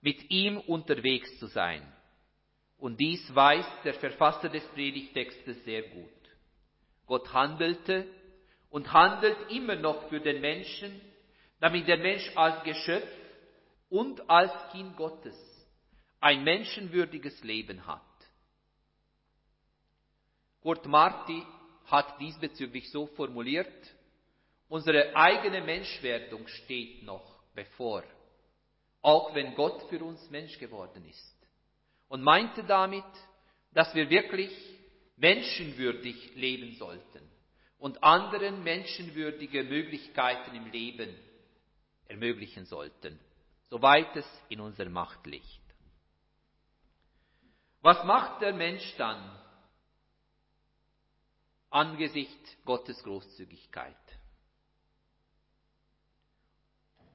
mit 0.01 0.29
ihm 0.29 0.59
unterwegs 0.59 1.39
zu 1.39 1.47
sein. 1.47 1.81
Und 2.77 2.99
dies 2.99 3.33
weiß 3.33 3.65
der 3.83 3.95
Verfasser 3.95 4.49
des 4.49 4.65
Predigtextes 4.69 5.63
sehr 5.65 5.81
gut. 5.83 6.14
Gott 7.07 7.31
handelte 7.33 8.07
und 8.69 8.91
handelt 8.91 9.37
immer 9.51 9.75
noch 9.75 10.09
für 10.09 10.19
den 10.19 10.41
Menschen, 10.41 11.01
damit 11.59 11.87
der 11.87 11.97
Mensch 11.97 12.29
als 12.35 12.63
Geschöpf 12.63 13.09
und 13.89 14.29
als 14.29 14.51
Kind 14.71 14.95
Gottes 14.97 15.35
ein 16.19 16.43
menschenwürdiges 16.43 17.43
Leben 17.43 17.85
hat. 17.85 18.01
Kurt 20.61 20.85
Marti 20.87 21.43
hat 21.85 22.19
diesbezüglich 22.19 22.91
so 22.91 23.05
formuliert, 23.05 23.71
unsere 24.67 25.15
eigene 25.15 25.61
Menschwerdung 25.61 26.47
steht 26.47 27.03
noch 27.03 27.39
bevor, 27.53 28.03
auch 29.01 29.35
wenn 29.35 29.53
Gott 29.53 29.83
für 29.89 30.03
uns 30.03 30.27
Mensch 30.31 30.57
geworden 30.57 31.05
ist. 31.05 31.35
Und 32.07 32.23
meinte 32.23 32.63
damit, 32.63 33.03
dass 33.71 33.93
wir 33.93 34.09
wirklich 34.09 34.51
menschenwürdig 35.17 36.35
leben 36.35 36.75
sollten 36.75 37.21
und 37.77 38.03
anderen 38.03 38.63
menschenwürdige 38.63 39.63
Möglichkeiten 39.63 40.55
im 40.55 40.71
Leben 40.71 41.15
ermöglichen 42.07 42.65
sollten, 42.65 43.19
soweit 43.69 44.15
es 44.15 44.25
in 44.49 44.59
unserer 44.59 44.89
Macht 44.89 45.25
liegt. 45.25 45.61
Was 47.81 48.03
macht 48.03 48.41
der 48.41 48.53
Mensch 48.53 48.95
dann 48.97 49.39
angesichts 51.69 52.57
Gottes 52.65 53.01
Großzügigkeit? 53.03 53.95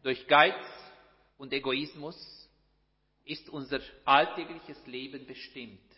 Durch 0.02 0.26
Geiz 0.28 0.64
und 1.36 1.52
Egoismus 1.52 2.48
ist 3.24 3.48
unser 3.48 3.80
alltägliches 4.04 4.86
Leben 4.86 5.26
bestimmt. 5.26 5.89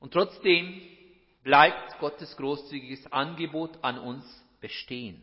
Und 0.00 0.12
trotzdem 0.12 0.80
bleibt 1.42 1.98
Gottes 2.00 2.36
großzügiges 2.36 3.12
Angebot 3.12 3.78
an 3.82 3.98
uns 3.98 4.24
bestehen. 4.60 5.22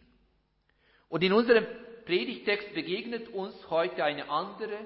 Und 1.09 1.23
in 1.23 1.33
unserem 1.33 1.65
Predigtext 2.05 2.73
begegnet 2.73 3.29
uns 3.29 3.55
heute 3.69 4.03
eine 4.03 4.29
andere, 4.29 4.79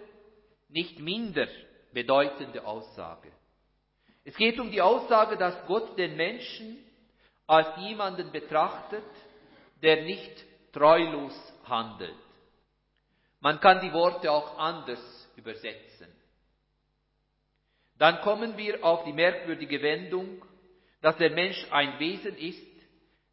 nicht 0.70 1.00
minder 1.00 1.48
bedeutende 1.94 2.66
Aussage. 2.66 3.32
Es 4.24 4.36
geht 4.36 4.60
um 4.60 4.72
die 4.72 4.82
Aussage, 4.82 5.38
dass 5.38 5.66
Gott 5.68 5.98
den 5.98 6.16
Menschen 6.16 6.78
als 7.48 7.68
jemanden 7.78 8.32
betrachtet, 8.32 9.04
der 9.82 10.04
nicht 10.04 10.46
treulos 10.72 11.34
handelt. 11.66 12.16
Man 13.40 13.60
kann 13.60 13.82
die 13.82 13.92
Worte 13.92 14.32
auch 14.32 14.58
anders 14.58 15.30
übersetzen. 15.36 16.08
Dann 18.02 18.20
kommen 18.22 18.58
wir 18.58 18.84
auf 18.84 19.04
die 19.04 19.14
merkwürdige 19.14 19.80
Wendung, 19.84 20.44
dass 21.04 21.18
der 21.18 21.30
Mensch 21.30 21.68
ein 21.70 22.00
Wesen 22.00 22.36
ist, 22.36 22.66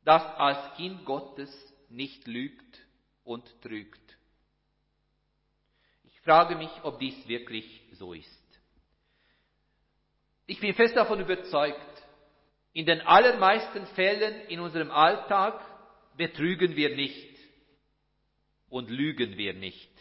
das 0.05 0.23
als 0.37 0.75
Kind 0.77 1.07
Gottes 1.07 1.51
nicht 1.89 2.27
lügt 2.27 2.79
und 3.25 3.47
trügt. 3.63 4.19
Ich 6.05 6.21
frage 6.21 6.55
mich, 6.55 6.69
ob 6.83 6.99
dies 6.99 7.27
wirklich 7.27 7.65
so 7.93 8.13
ist. 8.13 8.61
Ich 10.45 10.61
bin 10.61 10.75
fest 10.75 10.95
davon 10.95 11.21
überzeugt, 11.21 12.03
in 12.75 12.85
den 12.85 13.01
allermeisten 13.01 13.87
Fällen 13.87 14.49
in 14.49 14.61
unserem 14.61 14.91
Alltag 14.91 15.65
betrügen 16.19 16.77
wir 16.77 16.95
nicht 16.95 17.39
und 18.69 18.91
lügen 18.91 19.39
wir 19.39 19.55
nicht. 19.55 19.98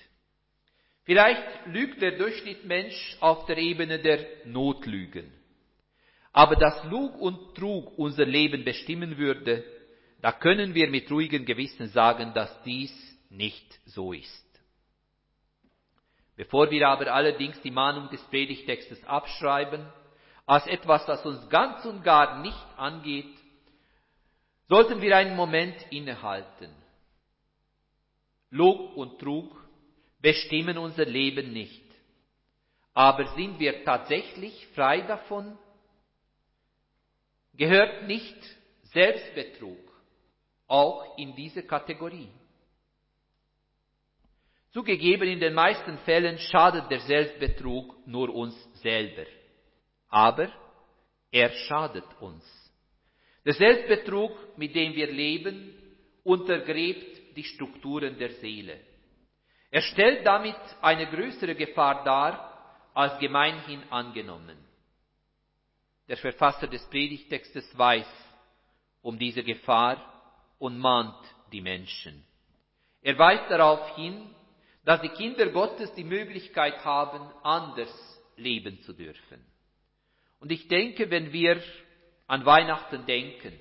Vielleicht 1.07 1.67
lügt 1.67 2.01
der 2.01 2.17
Durchschnittsmensch 2.17 3.15
auf 3.21 3.45
der 3.45 3.57
Ebene 3.57 3.97
der 3.99 4.25
Notlügen. 4.43 5.31
Aber 6.33 6.57
dass 6.57 6.83
Lug 6.83 7.15
und 7.17 7.55
Trug 7.55 7.97
unser 7.97 8.25
Leben 8.25 8.65
bestimmen 8.65 9.17
würde, 9.17 9.63
da 10.21 10.33
können 10.33 10.75
wir 10.75 10.89
mit 10.89 11.09
ruhigem 11.09 11.45
Gewissen 11.45 11.87
sagen, 11.87 12.33
dass 12.33 12.61
dies 12.63 12.91
nicht 13.29 13.79
so 13.85 14.11
ist. 14.11 14.45
Bevor 16.35 16.69
wir 16.71 16.89
aber 16.89 17.13
allerdings 17.13 17.61
die 17.61 17.71
Mahnung 17.71 18.09
des 18.09 18.21
Predigtextes 18.23 19.01
abschreiben, 19.05 19.87
als 20.45 20.67
etwas, 20.67 21.05
das 21.05 21.25
uns 21.25 21.47
ganz 21.49 21.85
und 21.85 22.03
gar 22.03 22.41
nicht 22.41 22.65
angeht, 22.75 23.33
sollten 24.67 25.01
wir 25.01 25.15
einen 25.15 25.37
Moment 25.37 25.77
innehalten. 25.89 26.69
Lug 28.49 28.97
und 28.97 29.19
Trug 29.19 29.66
bestimmen 30.19 30.77
unser 30.77 31.05
Leben 31.05 31.53
nicht. 31.53 31.83
Aber 32.93 33.27
sind 33.35 33.59
wir 33.59 33.83
tatsächlich 33.83 34.67
frei 34.73 35.01
davon? 35.01 35.57
Gehört 37.53 38.07
nicht 38.07 38.37
Selbstbetrug 38.83 39.77
auch 40.67 41.17
in 41.17 41.35
diese 41.35 41.63
Kategorie? 41.63 42.29
Zugegeben, 44.71 45.27
in 45.27 45.39
den 45.39 45.53
meisten 45.53 45.97
Fällen 45.99 46.37
schadet 46.37 46.89
der 46.91 46.99
Selbstbetrug 46.99 48.07
nur 48.07 48.33
uns 48.33 48.55
selber 48.81 49.25
aber 50.09 50.51
er 51.31 51.51
schadet 51.51 52.05
uns. 52.19 52.43
Der 53.45 53.53
Selbstbetrug, 53.53 54.57
mit 54.57 54.75
dem 54.75 54.95
wir 54.95 55.11
leben, 55.11 55.73
untergräbt 56.23 57.37
die 57.37 57.43
Strukturen 57.43 58.17
der 58.17 58.31
Seele. 58.31 58.79
Er 59.69 59.81
stellt 59.81 60.25
damit 60.25 60.55
eine 60.81 61.07
größere 61.07 61.55
Gefahr 61.55 62.03
dar, 62.03 62.89
als 62.93 63.19
gemeinhin 63.19 63.83
angenommen. 63.89 64.57
Der 66.07 66.17
Verfasser 66.17 66.67
des 66.67 66.83
Predigtextes 66.89 67.77
weiß 67.77 68.07
um 69.01 69.19
diese 69.19 69.43
Gefahr 69.43 70.01
und 70.57 70.79
mahnt 70.79 71.17
die 71.51 71.61
Menschen. 71.61 72.23
Er 73.01 73.17
weist 73.17 73.49
darauf 73.51 73.95
hin, 73.95 74.33
dass 74.83 75.01
die 75.01 75.09
Kinder 75.09 75.47
Gottes 75.47 75.93
die 75.93 76.03
Möglichkeit 76.03 76.83
haben, 76.83 77.21
anders 77.43 77.91
leben 78.35 78.81
zu 78.81 78.93
dürfen. 78.93 79.45
Und 80.39 80.51
ich 80.51 80.67
denke, 80.67 81.09
wenn 81.09 81.33
wir 81.33 81.61
an 82.27 82.45
Weihnachten 82.45 83.05
denken 83.05 83.53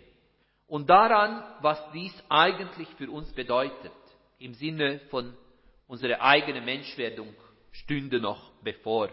und 0.67 0.89
daran, 0.89 1.43
was 1.61 1.81
dies 1.93 2.13
eigentlich 2.29 2.89
für 2.97 3.11
uns 3.11 3.33
bedeutet, 3.33 3.93
im 4.39 4.55
Sinne 4.55 5.01
von 5.11 5.37
unserer 5.87 6.21
eigenen 6.21 6.65
Menschwerdung 6.65 7.35
stünde 7.73 8.21
noch 8.21 8.53
bevor, 8.63 9.11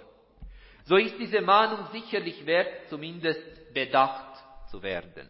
so 0.85 0.97
ist 0.97 1.17
diese 1.17 1.41
Mahnung 1.41 1.87
sicherlich 1.91 2.45
wert, 2.45 2.89
zumindest 2.89 3.73
bedacht 3.73 4.43
zu 4.69 4.83
werden. 4.83 5.29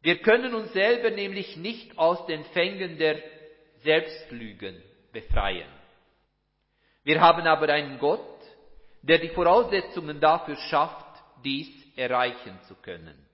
Wir 0.00 0.18
können 0.18 0.54
uns 0.54 0.72
selber 0.72 1.10
nämlich 1.10 1.56
nicht 1.56 1.96
aus 1.98 2.26
den 2.26 2.44
Fängen 2.46 2.98
der 2.98 3.22
Selbstlügen 3.82 4.82
befreien. 5.12 5.68
Wir 7.04 7.20
haben 7.20 7.46
aber 7.46 7.68
einen 7.68 7.98
Gott, 7.98 8.20
der 9.02 9.18
die 9.18 9.28
Voraussetzungen 9.30 10.20
dafür 10.20 10.56
schafft, 10.56 11.06
dies 11.44 11.68
erreichen 11.96 12.58
zu 12.68 12.74
können. 12.76 13.26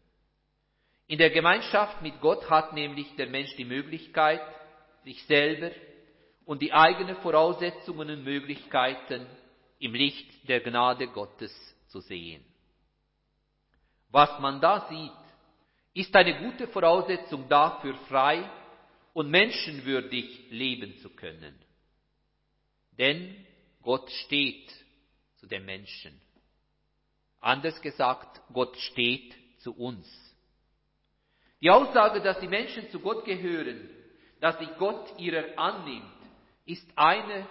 In 1.06 1.18
der 1.18 1.30
Gemeinschaft 1.30 2.02
mit 2.02 2.20
Gott 2.20 2.50
hat 2.50 2.72
nämlich 2.72 3.14
der 3.16 3.28
Mensch 3.28 3.54
die 3.56 3.64
Möglichkeit, 3.64 4.42
sich 5.04 5.22
selber 5.24 5.70
und 6.48 6.62
die 6.62 6.72
eigenen 6.72 7.16
Voraussetzungen 7.16 8.08
und 8.08 8.24
Möglichkeiten 8.24 9.26
im 9.80 9.92
Licht 9.92 10.48
der 10.48 10.61
Gnade 10.61 11.08
Gottes 11.08 11.52
zu 11.88 12.00
sehen. 12.00 12.42
Was 14.08 14.40
man 14.40 14.58
da 14.58 14.88
sieht, 14.88 15.12
ist 15.92 16.16
eine 16.16 16.38
gute 16.38 16.66
Voraussetzung 16.68 17.46
dafür, 17.50 17.92
frei 18.08 18.48
und 19.12 19.28
menschenwürdig 19.28 20.50
leben 20.50 20.96
zu 21.02 21.11
können. 21.11 21.54
Denn 22.96 23.44
Gott 23.82 24.11
steht 24.11 24.72
zu 25.37 25.46
den 25.46 25.66
Menschen. 25.66 26.18
Anders 27.42 27.78
gesagt, 27.82 28.40
Gott 28.54 28.74
steht 28.78 29.34
zu 29.58 29.76
uns. 29.76 30.08
Die 31.61 31.68
Aussage, 31.68 32.22
dass 32.22 32.40
die 32.40 32.48
Menschen 32.48 32.88
zu 32.88 33.00
Gott 33.00 33.26
gehören, 33.26 33.90
dass 34.40 34.58
sich 34.58 34.70
Gott 34.78 35.12
ihrer 35.18 35.58
annimmt, 35.58 36.17
ist 36.68 36.87
eine, 36.96 37.46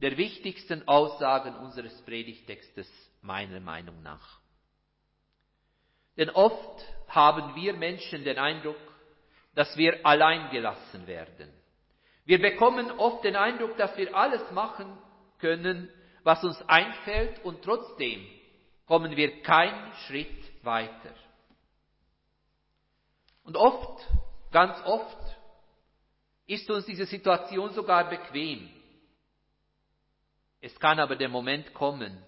der 0.00 0.16
wichtigsten 0.16 0.86
Aussagen 0.88 1.54
unseres 1.56 2.00
Predigtextes 2.02 2.88
meiner 3.20 3.60
Meinung 3.60 4.02
nach. 4.02 4.40
Denn 6.16 6.30
oft 6.30 6.84
haben 7.08 7.54
wir 7.54 7.74
Menschen 7.74 8.24
den 8.24 8.38
Eindruck, 8.38 8.76
dass 9.54 9.76
wir 9.76 10.04
allein 10.06 10.50
gelassen 10.50 11.06
werden. 11.06 11.52
Wir 12.24 12.40
bekommen 12.40 12.90
oft 12.92 13.24
den 13.24 13.36
Eindruck, 13.36 13.76
dass 13.76 13.96
wir 13.96 14.14
alles 14.14 14.50
machen 14.52 14.96
können, 15.38 15.90
was 16.22 16.42
uns 16.44 16.60
einfällt 16.68 17.44
und 17.44 17.62
trotzdem 17.62 18.26
kommen 18.86 19.16
wir 19.16 19.42
keinen 19.42 19.92
Schritt 20.06 20.64
weiter. 20.64 21.14
Und 23.44 23.56
oft, 23.56 24.06
ganz 24.50 24.78
oft, 24.84 25.27
ist 26.48 26.68
uns 26.70 26.86
diese 26.86 27.04
Situation 27.04 27.70
sogar 27.72 28.08
bequem. 28.08 28.68
Es 30.60 30.78
kann 30.80 30.98
aber 30.98 31.14
der 31.14 31.28
Moment 31.28 31.72
kommen, 31.74 32.20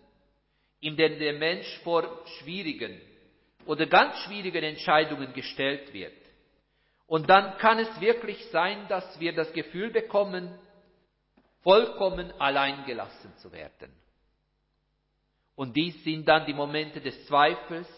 in 0.79 0.97
dem 0.97 1.19
der 1.19 1.33
Mensch 1.33 1.67
vor 1.83 2.25
schwierigen 2.39 3.01
oder 3.65 3.87
ganz 3.87 4.19
schwierigen 4.19 4.63
Entscheidungen 4.63 5.33
gestellt 5.33 5.93
wird. 5.93 6.13
Und 7.07 7.29
dann 7.29 7.57
kann 7.59 7.79
es 7.79 8.01
wirklich 8.01 8.45
sein, 8.51 8.87
dass 8.89 9.19
wir 9.19 9.35
das 9.35 9.53
Gefühl 9.53 9.91
bekommen, 9.91 10.57
vollkommen 11.63 12.31
allein 12.39 12.85
gelassen 12.85 13.35
zu 13.39 13.51
werden. 13.53 13.91
Und 15.57 15.77
dies 15.77 16.05
sind 16.05 16.29
dann 16.29 16.47
die 16.47 16.55
Momente 16.55 17.01
des 17.01 17.27
Zweifels 17.27 17.89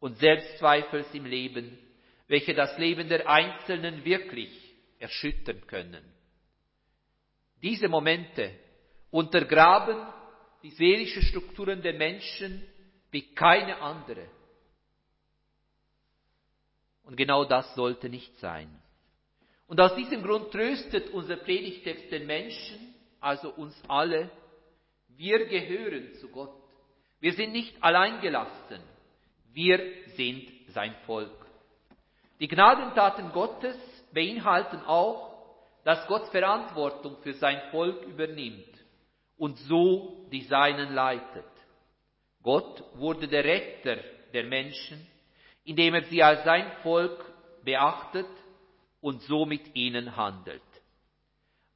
und 0.00 0.16
Selbstzweifels 0.18 1.12
im 1.14 1.26
Leben, 1.26 1.78
welche 2.28 2.54
das 2.54 2.78
Leben 2.78 3.08
der 3.08 3.28
Einzelnen 3.28 4.04
wirklich 4.04 4.67
erschüttern 4.98 5.66
können. 5.66 6.04
Diese 7.62 7.88
Momente 7.88 8.52
untergraben 9.10 10.06
die 10.62 10.70
seelischen 10.70 11.22
Strukturen 11.22 11.82
der 11.82 11.94
Menschen 11.94 12.66
wie 13.10 13.34
keine 13.34 13.80
andere. 13.80 14.28
Und 17.04 17.16
genau 17.16 17.44
das 17.44 17.74
sollte 17.74 18.08
nicht 18.08 18.36
sein. 18.38 18.68
Und 19.66 19.80
aus 19.80 19.94
diesem 19.94 20.22
Grund 20.22 20.50
tröstet 20.50 21.10
unser 21.10 21.36
Predigtext 21.36 22.10
den 22.10 22.26
Menschen, 22.26 22.94
also 23.20 23.50
uns 23.50 23.74
alle, 23.88 24.30
wir 25.16 25.46
gehören 25.46 26.14
zu 26.14 26.28
Gott. 26.28 26.54
Wir 27.20 27.32
sind 27.32 27.52
nicht 27.52 27.82
alleingelassen, 27.82 28.80
wir 29.52 29.80
sind 30.16 30.48
sein 30.68 30.94
Volk. 31.06 31.46
Die 32.40 32.48
Gnadentaten 32.48 33.32
Gottes 33.32 33.76
beinhalten 34.12 34.80
auch, 34.86 35.28
dass 35.84 36.06
Gott 36.06 36.28
Verantwortung 36.28 37.16
für 37.22 37.34
sein 37.34 37.60
Volk 37.70 38.02
übernimmt 38.04 38.68
und 39.36 39.56
so 39.58 40.26
die 40.30 40.42
Seinen 40.42 40.94
leitet. 40.94 41.44
Gott 42.42 42.84
wurde 42.94 43.28
der 43.28 43.44
Retter 43.44 43.96
der 44.32 44.44
Menschen, 44.44 45.06
indem 45.64 45.94
er 45.94 46.04
sie 46.04 46.22
als 46.22 46.44
sein 46.44 46.70
Volk 46.82 47.24
beachtet 47.64 48.26
und 49.00 49.22
so 49.22 49.46
mit 49.46 49.74
ihnen 49.74 50.16
handelt. 50.16 50.62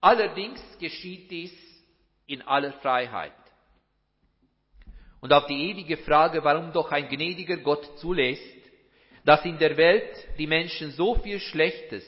Allerdings 0.00 0.60
geschieht 0.78 1.30
dies 1.30 1.52
in 2.26 2.42
aller 2.42 2.72
Freiheit. 2.74 3.32
Und 5.20 5.32
auf 5.32 5.46
die 5.46 5.70
ewige 5.70 5.98
Frage, 5.98 6.42
warum 6.42 6.72
doch 6.72 6.90
ein 6.90 7.08
gnädiger 7.08 7.58
Gott 7.58 7.98
zulässt, 7.98 8.42
dass 9.24 9.44
in 9.44 9.58
der 9.58 9.76
Welt 9.76 10.28
die 10.36 10.48
Menschen 10.48 10.90
so 10.90 11.14
viel 11.14 11.38
Schlechtes 11.38 12.04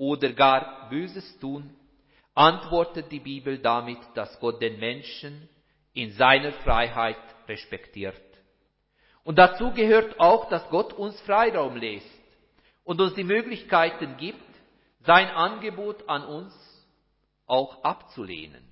oder 0.00 0.32
gar 0.32 0.88
Böses 0.88 1.38
tun, 1.40 1.76
antwortet 2.34 3.12
die 3.12 3.20
Bibel 3.20 3.58
damit, 3.58 3.98
dass 4.14 4.40
Gott 4.40 4.62
den 4.62 4.80
Menschen 4.80 5.46
in 5.92 6.12
seiner 6.12 6.52
Freiheit 6.52 7.18
respektiert. 7.46 8.22
Und 9.24 9.38
dazu 9.38 9.72
gehört 9.72 10.18
auch, 10.18 10.48
dass 10.48 10.66
Gott 10.70 10.94
uns 10.94 11.20
Freiraum 11.20 11.76
lässt 11.76 12.06
und 12.82 12.98
uns 12.98 13.14
die 13.14 13.24
Möglichkeiten 13.24 14.16
gibt, 14.16 14.40
sein 15.00 15.28
Angebot 15.28 16.08
an 16.08 16.24
uns 16.24 16.54
auch 17.46 17.84
abzulehnen. 17.84 18.64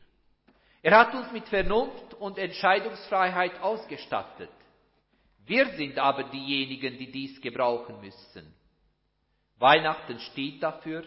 Er 0.81 0.99
hat 0.99 1.15
uns 1.15 1.31
mit 1.33 1.47
Vernunft 1.49 2.15
und 2.15 2.39
Entscheidungsfreiheit 2.39 3.61
ausgestattet. 3.61 4.49
Wir 5.45 5.67
sind 5.77 5.99
aber 5.99 6.25
diejenigen, 6.25 6.97
die 6.97 7.13
dies 7.13 7.39
gebrauchen 7.43 8.01
müssen. 8.01 8.55
Weihnachten 9.59 10.21
steht 10.21 10.63
dafür, 10.63 11.05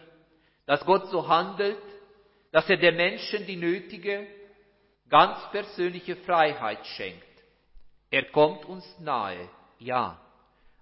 dass 0.65 0.85
Gott 0.85 1.07
so 1.07 1.27
handelt, 1.27 1.81
dass 2.51 2.69
er 2.69 2.77
den 2.77 2.95
Menschen 2.95 3.45
die 3.45 3.55
nötige, 3.55 4.27
ganz 5.09 5.39
persönliche 5.51 6.15
Freiheit 6.17 6.85
schenkt. 6.85 7.25
Er 8.09 8.25
kommt 8.31 8.65
uns 8.65 8.85
nahe, 8.99 9.49
ja, 9.79 10.19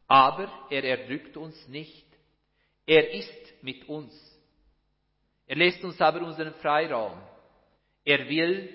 aber 0.07 0.49
er 0.69 0.83
erdrückt 0.83 1.37
uns 1.37 1.67
nicht. 1.67 2.05
Er 2.85 3.13
ist 3.13 3.63
mit 3.63 3.87
uns. 3.87 4.11
Er 5.45 5.55
lässt 5.55 5.83
uns 5.83 6.01
aber 6.01 6.21
unseren 6.21 6.53
Freiraum. 6.55 7.19
Er 8.03 8.27
will, 8.27 8.73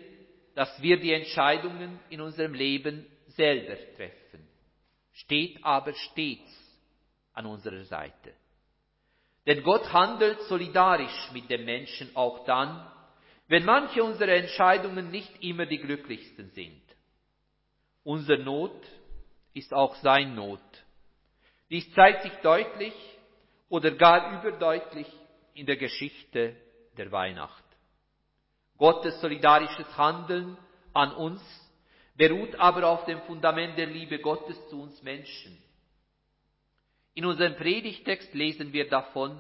dass 0.55 0.81
wir 0.81 0.99
die 1.01 1.13
Entscheidungen 1.13 1.99
in 2.11 2.21
unserem 2.21 2.55
Leben 2.55 3.07
selber 3.29 3.77
treffen. 3.97 4.49
Steht 5.13 5.65
aber 5.65 5.93
stets 5.95 6.53
an 7.33 7.47
unserer 7.47 7.85
Seite. 7.85 8.33
Denn 9.47 9.63
Gott 9.63 9.93
handelt 9.93 10.41
solidarisch 10.43 11.31
mit 11.33 11.51
dem 11.51 11.65
Menschen 11.65 12.15
auch 12.15 12.45
dann, 12.45 12.91
wenn 13.49 13.65
manche 13.65 14.03
unserer 14.03 14.33
Entscheidungen 14.33 15.11
nicht 15.11 15.43
immer 15.43 15.67
die 15.67 15.79
glücklichsten 15.79 16.51
sind. 16.51 16.83
Unser 18.03 18.39
Not 18.39 18.81
ist 19.53 19.75
auch 19.75 19.95
sein 19.97 20.35
Not. 20.35 20.61
Dies 21.71 21.93
zeigt 21.95 22.23
sich 22.23 22.33
deutlich 22.43 22.95
oder 23.69 23.91
gar 23.93 24.41
überdeutlich 24.41 25.07
in 25.55 25.67
der 25.67 25.77
Geschichte 25.77 26.57
der 26.97 27.13
Weihnacht. 27.13 27.65
Gottes 28.79 29.21
solidarisches 29.21 29.97
Handeln 29.97 30.57
an 30.93 31.13
uns 31.13 31.43
beruht 32.17 32.55
aber 32.57 32.89
auf 32.89 33.05
dem 33.05 33.21
Fundament 33.23 33.79
der 33.79 33.87
Liebe 33.87 34.19
Gottes 34.19 34.57
zu 34.69 34.83
uns 34.83 35.03
Menschen. 35.03 35.64
In 37.15 37.25
unserem 37.25 37.57
Predigtext 37.57 38.35
lesen 38.35 38.73
wir 38.73 38.89
davon, 38.89 39.39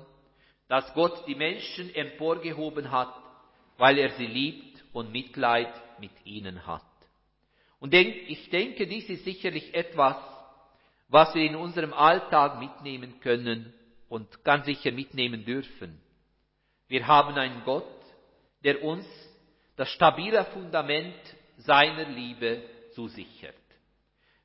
dass 0.69 0.93
Gott 0.95 1.27
die 1.27 1.35
Menschen 1.35 1.95
emporgehoben 1.95 2.91
hat, 2.91 3.13
weil 3.77 3.99
er 3.99 4.11
sie 4.11 4.27
liebt 4.27 4.85
und 4.93 5.13
Mitleid 5.13 5.73
mit 6.01 6.13
ihnen 6.25 6.67
hat. 6.67 6.83
Und 7.81 7.93
ich 7.93 8.49
denke, 8.51 8.87
dies 8.87 9.09
ist 9.11 9.25
sicherlich 9.25 9.75
etwas, 9.75 10.17
was 11.09 11.35
wir 11.35 11.43
in 11.43 11.57
unserem 11.57 11.93
Alltag 11.93 12.59
mitnehmen 12.59 13.21
können 13.21 13.75
und 14.09 14.43
ganz 14.45 14.65
sicher 14.67 14.93
mitnehmen 14.93 15.45
dürfen. 15.45 16.01
Wir 16.89 17.07
haben 17.07 17.35
einen 17.35 17.63
Gott, 17.65 17.85
der 18.63 18.83
uns 18.83 19.07
das 19.77 19.91
stabile 19.91 20.45
Fundament 20.47 21.15
seiner 21.59 22.05
Liebe 22.05 22.63
zusichert. 22.95 23.55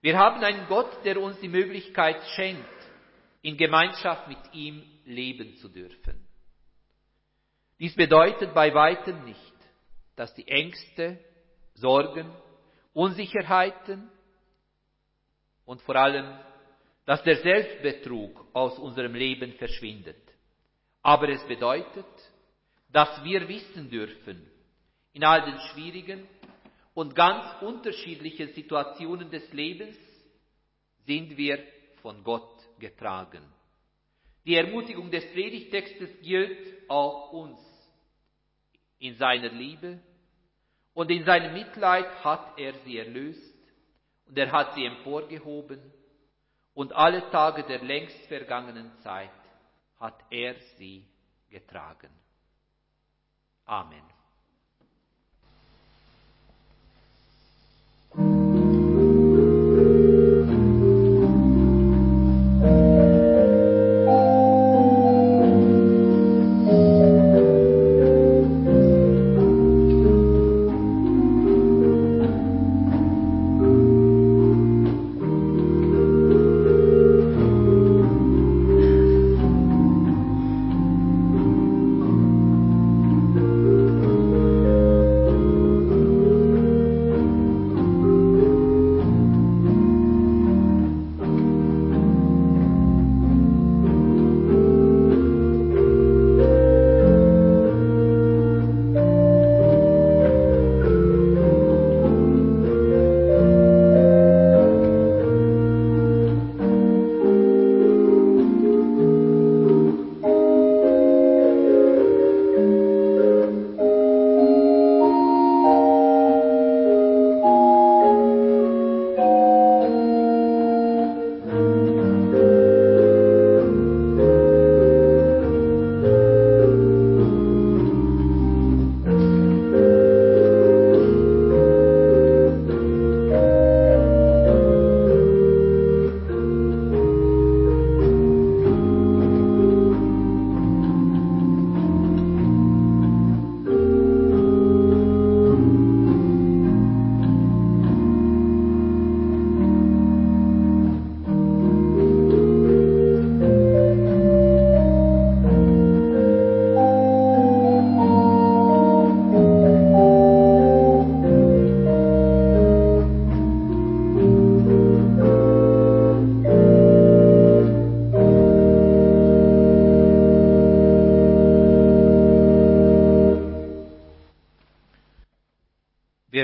Wir 0.02 0.18
haben 0.18 0.44
einen 0.44 0.68
Gott, 0.68 1.06
der 1.06 1.22
uns 1.22 1.40
die 1.40 1.48
Möglichkeit 1.48 2.22
schenkt, 2.36 2.79
in 3.42 3.58
Gemeinschaft 3.58 4.28
mit 4.28 4.54
ihm 4.54 4.84
leben 5.06 5.56
zu 5.58 5.70
dürfen. 5.70 6.28
Dies 7.80 7.96
bedeutet 7.96 8.54
bei 8.54 8.74
weitem 8.74 9.24
nicht, 9.24 9.54
dass 10.16 10.34
die 10.36 10.48
Ängste, 10.48 11.20
Sorgen, 11.76 12.30
Unsicherheiten 12.94 14.12
und 15.66 15.82
vor 15.84 15.96
allem, 15.96 16.38
dass 17.06 17.24
der 17.24 17.38
Selbstbetrug 17.38 18.46
aus 18.54 18.78
unserem 18.78 19.16
Leben 19.16 19.54
verschwindet. 19.54 20.22
Aber 21.02 21.30
es 21.30 21.42
bedeutet, 21.48 22.06
dass 22.92 23.24
wir 23.24 23.48
wissen 23.48 23.90
dürfen, 23.90 24.46
in 25.14 25.24
all 25.24 25.44
den 25.44 25.60
schwierigen 25.72 26.28
und 26.94 27.16
ganz 27.16 27.62
unterschiedlichen 27.62 28.54
Situationen 28.54 29.30
des 29.30 29.52
Lebens 29.54 29.98
sind 31.06 31.38
wir 31.38 31.64
von 32.02 32.24
Gott 32.24 32.59
getragen. 32.80 33.44
Die 34.46 34.56
Ermutigung 34.56 35.12
des 35.12 35.26
Predigtextes 35.32 36.10
gilt 36.22 36.90
auch 36.90 37.32
uns. 37.34 37.60
In 38.98 39.16
seiner 39.16 39.50
Liebe 39.50 40.00
und 40.94 41.12
in 41.12 41.24
seinem 41.24 41.54
Mitleid 41.54 42.24
hat 42.24 42.58
er 42.58 42.74
sie 42.86 42.98
erlöst 42.98 43.56
und 44.26 44.38
er 44.38 44.52
hat 44.52 44.74
sie 44.76 44.86
emporgehoben 44.86 45.80
und 46.74 46.94
alle 46.94 47.30
Tage 47.30 47.64
der 47.64 47.84
längst 47.84 48.26
vergangenen 48.28 48.92
Zeit 49.00 49.32
hat 50.00 50.24
er 50.30 50.56
sie 50.78 51.06
getragen. 51.50 52.10
Amen. 53.66 54.19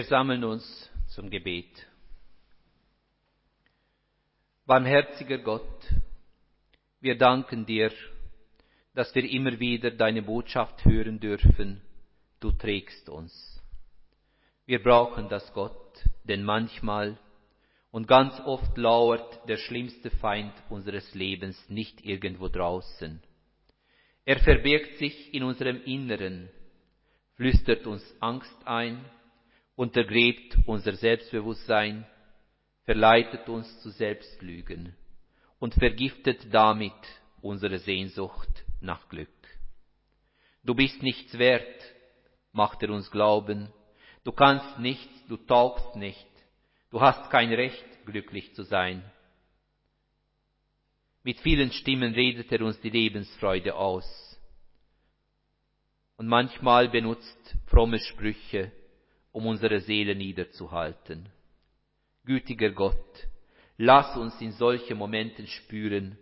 Sammeln 0.07 0.43
uns 0.43 0.89
zum 1.07 1.29
Gebet. 1.29 1.87
Barmherziger 4.65 5.37
Gott, 5.39 5.93
wir 7.01 7.17
danken 7.17 7.65
dir, 7.65 7.91
dass 8.93 9.13
wir 9.13 9.29
immer 9.29 9.59
wieder 9.59 9.91
deine 9.91 10.21
Botschaft 10.21 10.85
hören 10.85 11.19
dürfen. 11.19 11.81
Du 12.39 12.51
trägst 12.51 13.09
uns. 13.09 13.61
Wir 14.65 14.81
brauchen 14.81 15.29
das 15.29 15.53
Gott, 15.53 16.03
denn 16.23 16.43
manchmal 16.43 17.17
und 17.91 18.07
ganz 18.07 18.39
oft 18.41 18.77
lauert 18.77 19.47
der 19.47 19.57
schlimmste 19.57 20.09
Feind 20.09 20.51
unseres 20.69 21.13
Lebens 21.13 21.69
nicht 21.69 22.03
irgendwo 22.03 22.49
draußen. 22.49 23.21
Er 24.25 24.39
verbirgt 24.39 24.97
sich 24.97 25.33
in 25.33 25.43
unserem 25.43 25.81
Inneren, 25.83 26.49
flüstert 27.35 27.85
uns 27.85 28.03
Angst 28.19 28.55
ein, 28.65 29.05
untergräbt 29.75 30.57
unser 30.65 30.93
Selbstbewusstsein, 30.93 32.05
verleitet 32.83 33.49
uns 33.49 33.81
zu 33.81 33.89
Selbstlügen 33.89 34.95
und 35.59 35.73
vergiftet 35.73 36.53
damit 36.53 36.93
unsere 37.41 37.79
Sehnsucht 37.79 38.49
nach 38.81 39.09
Glück. 39.09 39.29
Du 40.63 40.73
bist 40.73 41.01
nichts 41.03 41.37
wert, 41.37 41.93
macht 42.51 42.81
er 42.83 42.89
uns 42.89 43.11
glauben, 43.11 43.69
du 44.23 44.31
kannst 44.31 44.79
nichts, 44.79 45.13
du 45.27 45.37
taugst 45.37 45.95
nicht, 45.95 46.27
du 46.89 47.01
hast 47.01 47.29
kein 47.29 47.51
Recht, 47.53 47.85
glücklich 48.05 48.53
zu 48.55 48.63
sein. 48.63 49.03
Mit 51.23 51.39
vielen 51.39 51.71
Stimmen 51.71 52.13
redet 52.13 52.51
er 52.51 52.61
uns 52.61 52.79
die 52.81 52.91
Lebensfreude 52.91 53.75
aus. 53.75 54.05
Und 56.17 56.27
manchmal 56.27 56.87
benutzt 56.87 57.55
fromme 57.65 57.99
Sprüche, 57.99 58.71
um 59.35 59.47
unsere 59.47 59.81
Seele 59.81 60.15
niederzuhalten. 60.15 61.27
Gütiger 62.23 62.69
Gott, 62.71 63.27
lass 63.75 64.15
uns 64.15 64.39
in 64.39 64.53
solchen 64.53 64.97
Momenten 64.97 65.45
spüren, 65.45 66.17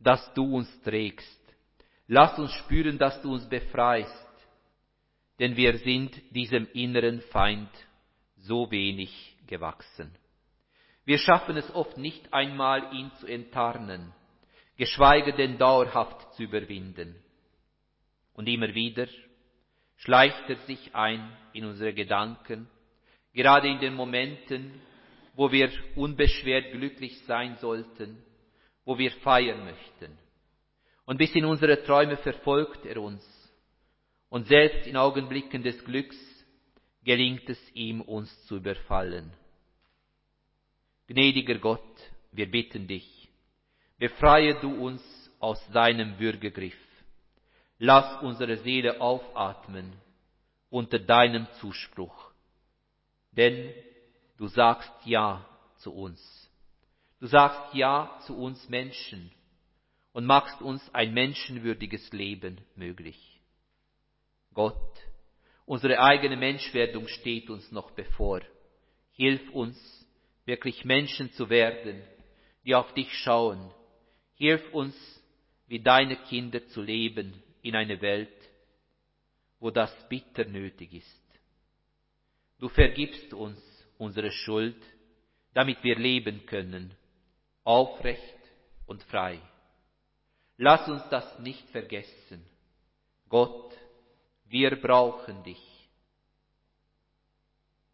dass 0.00 0.32
du 0.32 0.56
uns 0.56 0.82
trägst. 0.82 1.42
Lass 2.06 2.38
uns 2.38 2.52
spüren, 2.52 2.96
dass 2.96 3.20
du 3.20 3.34
uns 3.34 3.46
befreist, 3.50 4.26
denn 5.38 5.56
wir 5.56 5.76
sind 5.76 6.18
diesem 6.34 6.66
inneren 6.72 7.20
Feind 7.20 7.68
so 8.38 8.70
wenig 8.70 9.36
gewachsen. 9.46 10.10
Wir 11.04 11.18
schaffen 11.18 11.58
es 11.58 11.70
oft 11.74 11.98
nicht 11.98 12.32
einmal, 12.32 12.94
ihn 12.94 13.10
zu 13.20 13.26
enttarnen, 13.26 14.10
geschweige 14.78 15.34
denn 15.34 15.58
dauerhaft 15.58 16.32
zu 16.32 16.44
überwinden. 16.44 17.14
Und 18.32 18.48
immer 18.48 18.74
wieder 18.74 19.06
schleicht 19.96 20.48
er 20.48 20.56
sich 20.66 20.94
ein 20.94 21.36
in 21.52 21.64
unsere 21.64 21.92
Gedanken, 21.92 22.68
gerade 23.32 23.68
in 23.68 23.78
den 23.80 23.94
Momenten, 23.94 24.80
wo 25.34 25.50
wir 25.50 25.70
unbeschwert 25.96 26.72
glücklich 26.72 27.18
sein 27.26 27.56
sollten, 27.56 28.22
wo 28.84 28.98
wir 28.98 29.10
feiern 29.10 29.64
möchten. 29.64 30.18
Und 31.06 31.18
bis 31.18 31.34
in 31.34 31.44
unsere 31.44 31.82
Träume 31.82 32.16
verfolgt 32.16 32.86
er 32.86 33.00
uns. 33.00 33.24
Und 34.28 34.46
selbst 34.46 34.86
in 34.86 34.96
Augenblicken 34.96 35.62
des 35.62 35.84
Glücks 35.84 36.16
gelingt 37.04 37.48
es 37.48 37.60
ihm, 37.74 38.00
uns 38.00 38.46
zu 38.46 38.56
überfallen. 38.56 39.32
Gnädiger 41.06 41.58
Gott, 41.58 41.82
wir 42.32 42.50
bitten 42.50 42.88
dich, 42.88 43.28
befreie 43.98 44.58
du 44.60 44.72
uns 44.74 45.02
aus 45.38 45.64
deinem 45.70 46.18
Würgegriff. 46.18 46.83
Lass 47.78 48.22
unsere 48.22 48.56
Seele 48.58 49.00
aufatmen 49.00 49.92
unter 50.70 50.98
deinem 50.98 51.46
Zuspruch. 51.60 52.32
Denn 53.32 53.72
du 54.36 54.46
sagst 54.48 54.92
Ja 55.04 55.46
zu 55.78 55.92
uns. 55.92 56.50
Du 57.20 57.26
sagst 57.26 57.74
Ja 57.74 58.18
zu 58.26 58.36
uns 58.36 58.68
Menschen 58.68 59.30
und 60.12 60.24
machst 60.24 60.60
uns 60.62 60.82
ein 60.94 61.14
menschenwürdiges 61.14 62.12
Leben 62.12 62.60
möglich. 62.76 63.40
Gott, 64.52 64.92
unsere 65.66 66.00
eigene 66.00 66.36
Menschwerdung 66.36 67.08
steht 67.08 67.50
uns 67.50 67.72
noch 67.72 67.90
bevor. 67.92 68.40
Hilf 69.12 69.48
uns, 69.50 69.76
wirklich 70.44 70.84
Menschen 70.84 71.32
zu 71.32 71.50
werden, 71.50 72.02
die 72.64 72.74
auf 72.74 72.92
dich 72.94 73.12
schauen. 73.18 73.72
Hilf 74.34 74.72
uns, 74.72 74.94
wie 75.66 75.80
deine 75.80 76.16
Kinder 76.16 76.66
zu 76.68 76.82
leben 76.82 77.42
in 77.64 77.74
einer 77.74 78.00
Welt, 78.02 78.50
wo 79.58 79.70
das 79.70 79.90
bitter 80.08 80.44
nötig 80.44 80.92
ist. 80.92 81.40
Du 82.58 82.68
vergibst 82.68 83.32
uns 83.32 83.58
unsere 83.96 84.30
Schuld, 84.30 84.80
damit 85.54 85.82
wir 85.82 85.96
leben 85.96 86.44
können, 86.44 86.94
aufrecht 87.64 88.38
und 88.86 89.02
frei. 89.04 89.40
Lass 90.58 90.86
uns 90.88 91.02
das 91.08 91.38
nicht 91.38 91.66
vergessen. 91.70 92.44
Gott, 93.30 93.74
wir 94.44 94.78
brauchen 94.80 95.42
dich. 95.42 95.88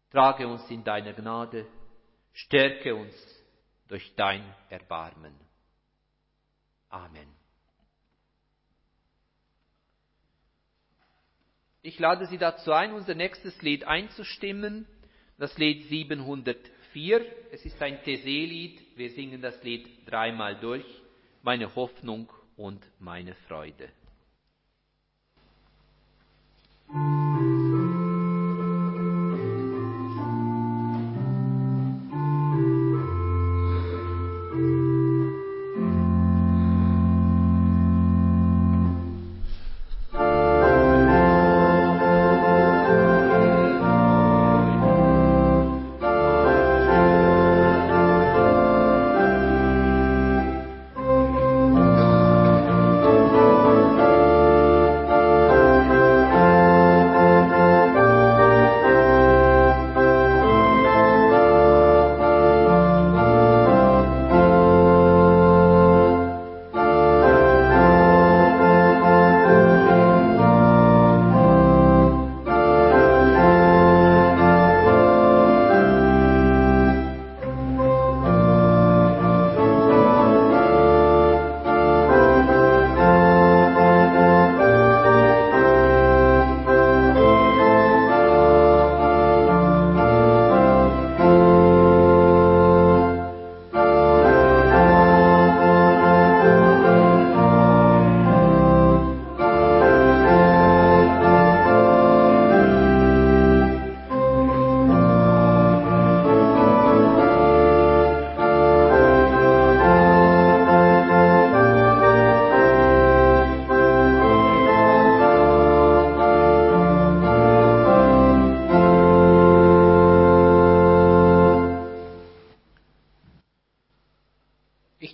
Trage 0.09 0.45
uns 0.49 0.69
in 0.69 0.83
deiner 0.83 1.13
Gnade, 1.13 1.65
stärke 2.33 2.93
uns 2.93 3.15
durch 3.87 4.13
dein 4.17 4.43
Erbarmen. 4.69 5.33
Amen. 6.89 7.40
Ich 11.83 11.97
lade 11.97 12.27
Sie 12.27 12.37
dazu 12.37 12.73
ein, 12.73 12.93
unser 12.93 13.15
nächstes 13.15 13.59
Lied 13.63 13.85
einzustimmen, 13.85 14.85
das 15.39 15.57
Lied 15.57 15.85
704. 15.85 17.25
Es 17.51 17.65
ist 17.65 17.81
ein 17.81 18.03
Theselied. 18.03 18.79
Wir 18.95 19.09
singen 19.09 19.41
das 19.41 19.63
Lied 19.63 19.87
dreimal 20.05 20.59
durch. 20.59 20.85
Meine 21.41 21.73
Hoffnung 21.73 22.31
und 22.55 22.85
meine 22.99 23.33
Freude. 23.47 23.89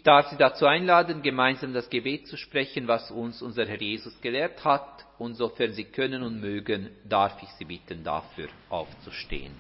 Darf 0.07 0.29
Sie 0.29 0.37
dazu 0.37 0.65
einladen, 0.65 1.21
gemeinsam 1.21 1.73
das 1.73 1.89
Gebet 1.89 2.27
zu 2.27 2.37
sprechen, 2.37 2.87
was 2.87 3.11
uns 3.11 3.41
unser 3.41 3.65
Herr 3.65 3.81
Jesus 3.81 4.19
gelehrt 4.21 4.63
hat. 4.63 5.05
Und 5.17 5.33
sofern 5.33 5.73
Sie 5.73 5.83
können 5.83 6.23
und 6.23 6.39
mögen, 6.39 6.89
darf 7.03 7.41
ich 7.43 7.49
Sie 7.59 7.65
bitten, 7.65 8.03
dafür 8.03 8.47
aufzustehen. 8.69 9.53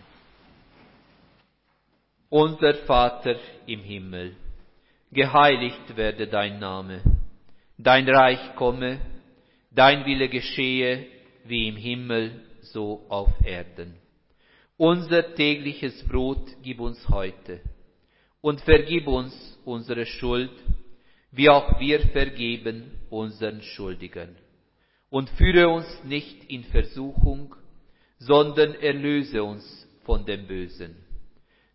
Unser 2.29 2.75
Vater 2.85 3.35
im 3.65 3.81
Himmel, 3.81 4.35
geheiligt 5.11 5.95
werde 5.97 6.27
dein 6.27 6.59
Name, 6.59 7.01
dein 7.77 8.07
Reich 8.07 8.55
komme, 8.55 8.99
dein 9.71 10.05
Wille 10.05 10.29
geschehe, 10.29 11.07
wie 11.43 11.67
im 11.67 11.75
Himmel, 11.75 12.43
so 12.61 13.05
auf 13.09 13.29
Erden. 13.43 13.95
Unser 14.77 15.33
tägliches 15.35 16.07
Brot 16.07 16.45
gib 16.61 16.79
uns 16.79 17.09
heute 17.09 17.61
und 18.41 18.61
vergib 18.61 19.07
uns 19.07 19.56
unsere 19.67 20.05
Schuld, 20.05 20.51
wie 21.31 21.49
auch 21.49 21.79
wir 21.79 21.99
vergeben 22.07 22.91
unseren 23.09 23.61
Schuldigen. 23.61 24.35
Und 25.09 25.29
führe 25.31 25.69
uns 25.69 26.03
nicht 26.03 26.45
in 26.45 26.63
Versuchung, 26.65 27.55
sondern 28.17 28.73
erlöse 28.75 29.43
uns 29.43 29.87
von 30.03 30.25
dem 30.25 30.47
Bösen. 30.47 30.95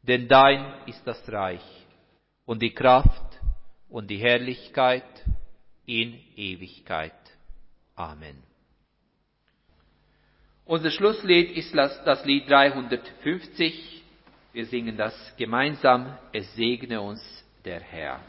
Denn 0.02 0.26
dein 0.26 0.86
ist 0.86 1.02
das 1.06 1.20
Reich 1.30 1.62
und 2.44 2.60
die 2.60 2.74
Kraft 2.74 3.40
und 3.88 4.10
die 4.10 4.18
Herrlichkeit 4.18 5.04
in 5.86 6.18
Ewigkeit. 6.36 7.12
Amen. 7.94 8.42
Unser 10.64 10.90
Schlusslied 10.90 11.56
ist 11.56 11.74
das 11.74 12.24
Lied 12.24 12.48
350. 12.48 14.02
Wir 14.52 14.66
singen 14.66 14.96
das 14.96 15.14
gemeinsam. 15.36 16.18
Es 16.32 16.54
segne 16.54 17.00
uns 17.00 17.41
der 17.64 17.80
Herr. 17.80 18.20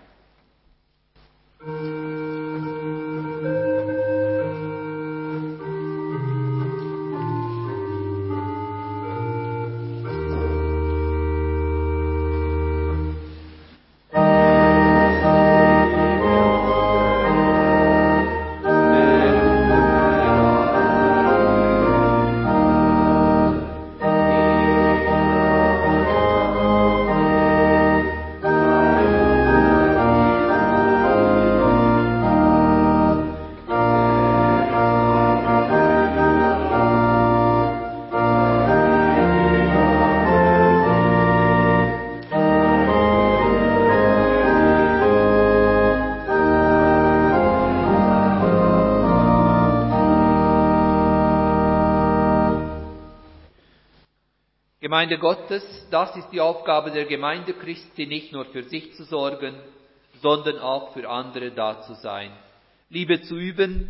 Gemeinde 54.94 55.18
Gottes, 55.18 55.88
das 55.90 56.16
ist 56.16 56.30
die 56.30 56.40
Aufgabe 56.40 56.92
der 56.92 57.06
Gemeinde 57.06 57.56
Christi, 57.56 58.06
nicht 58.06 58.32
nur 58.32 58.46
für 58.46 58.62
sich 58.62 58.94
zu 58.94 59.06
sorgen, 59.06 59.56
sondern 60.22 60.60
auch 60.60 60.94
für 60.94 61.10
andere 61.10 61.50
da 61.50 61.82
zu 61.82 61.96
sein. 61.96 62.32
Liebe 62.92 63.20
zu 63.22 63.36
üben, 63.36 63.90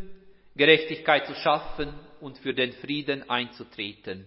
Gerechtigkeit 0.55 1.27
zu 1.27 1.35
schaffen 1.35 1.93
und 2.21 2.37
für 2.37 2.53
den 2.53 2.71
Frieden 2.71 3.29
einzutreten. 3.29 4.25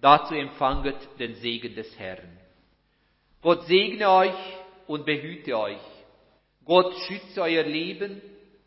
Dazu 0.00 0.34
empfanget 0.34 0.96
den 1.20 1.36
Segen 1.36 1.76
des 1.76 1.96
Herrn. 1.96 2.40
Gott 3.40 3.68
segne 3.68 4.10
euch 4.10 4.58
und 4.88 5.06
behüte 5.06 5.56
euch. 5.56 5.78
Gott 6.64 6.92
schütze 7.06 7.40
euer 7.40 7.62
Leben 7.62 8.20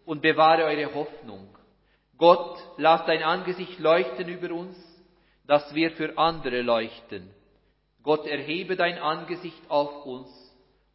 und 0.06 0.22
bewahre 0.22 0.64
eure 0.64 0.96
Hoffnung. 0.96 1.50
Gott, 2.18 2.58
lasst 2.78 3.10
dein 3.10 3.22
Angesicht 3.22 3.80
leuchten 3.80 4.30
über 4.30 4.50
uns 4.56 4.78
dass 5.48 5.74
wir 5.74 5.92
für 5.92 6.18
andere 6.18 6.62
leuchten. 6.62 7.30
Gott 8.04 8.28
erhebe 8.28 8.76
dein 8.76 8.98
Angesicht 8.98 9.70
auf 9.70 10.06
uns 10.06 10.30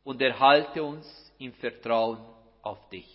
und 0.04 0.20
erhalte 0.20 0.82
uns 0.82 1.06
im 1.38 1.54
Vertrauen 1.54 2.18
auf 2.62 2.88
dich. 2.90 3.08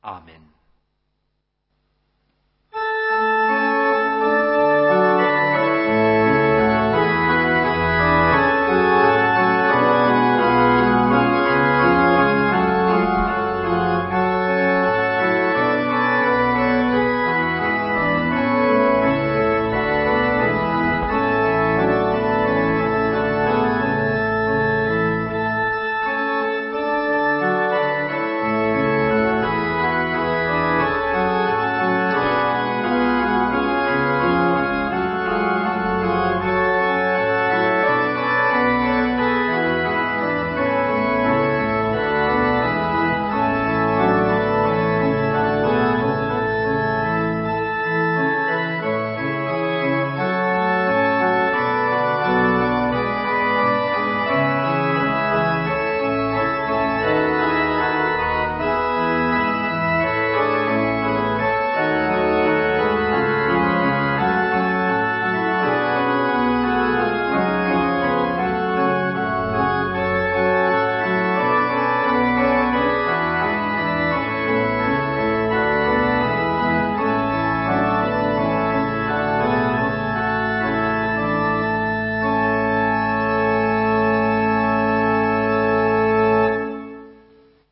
Amen. 0.00 0.53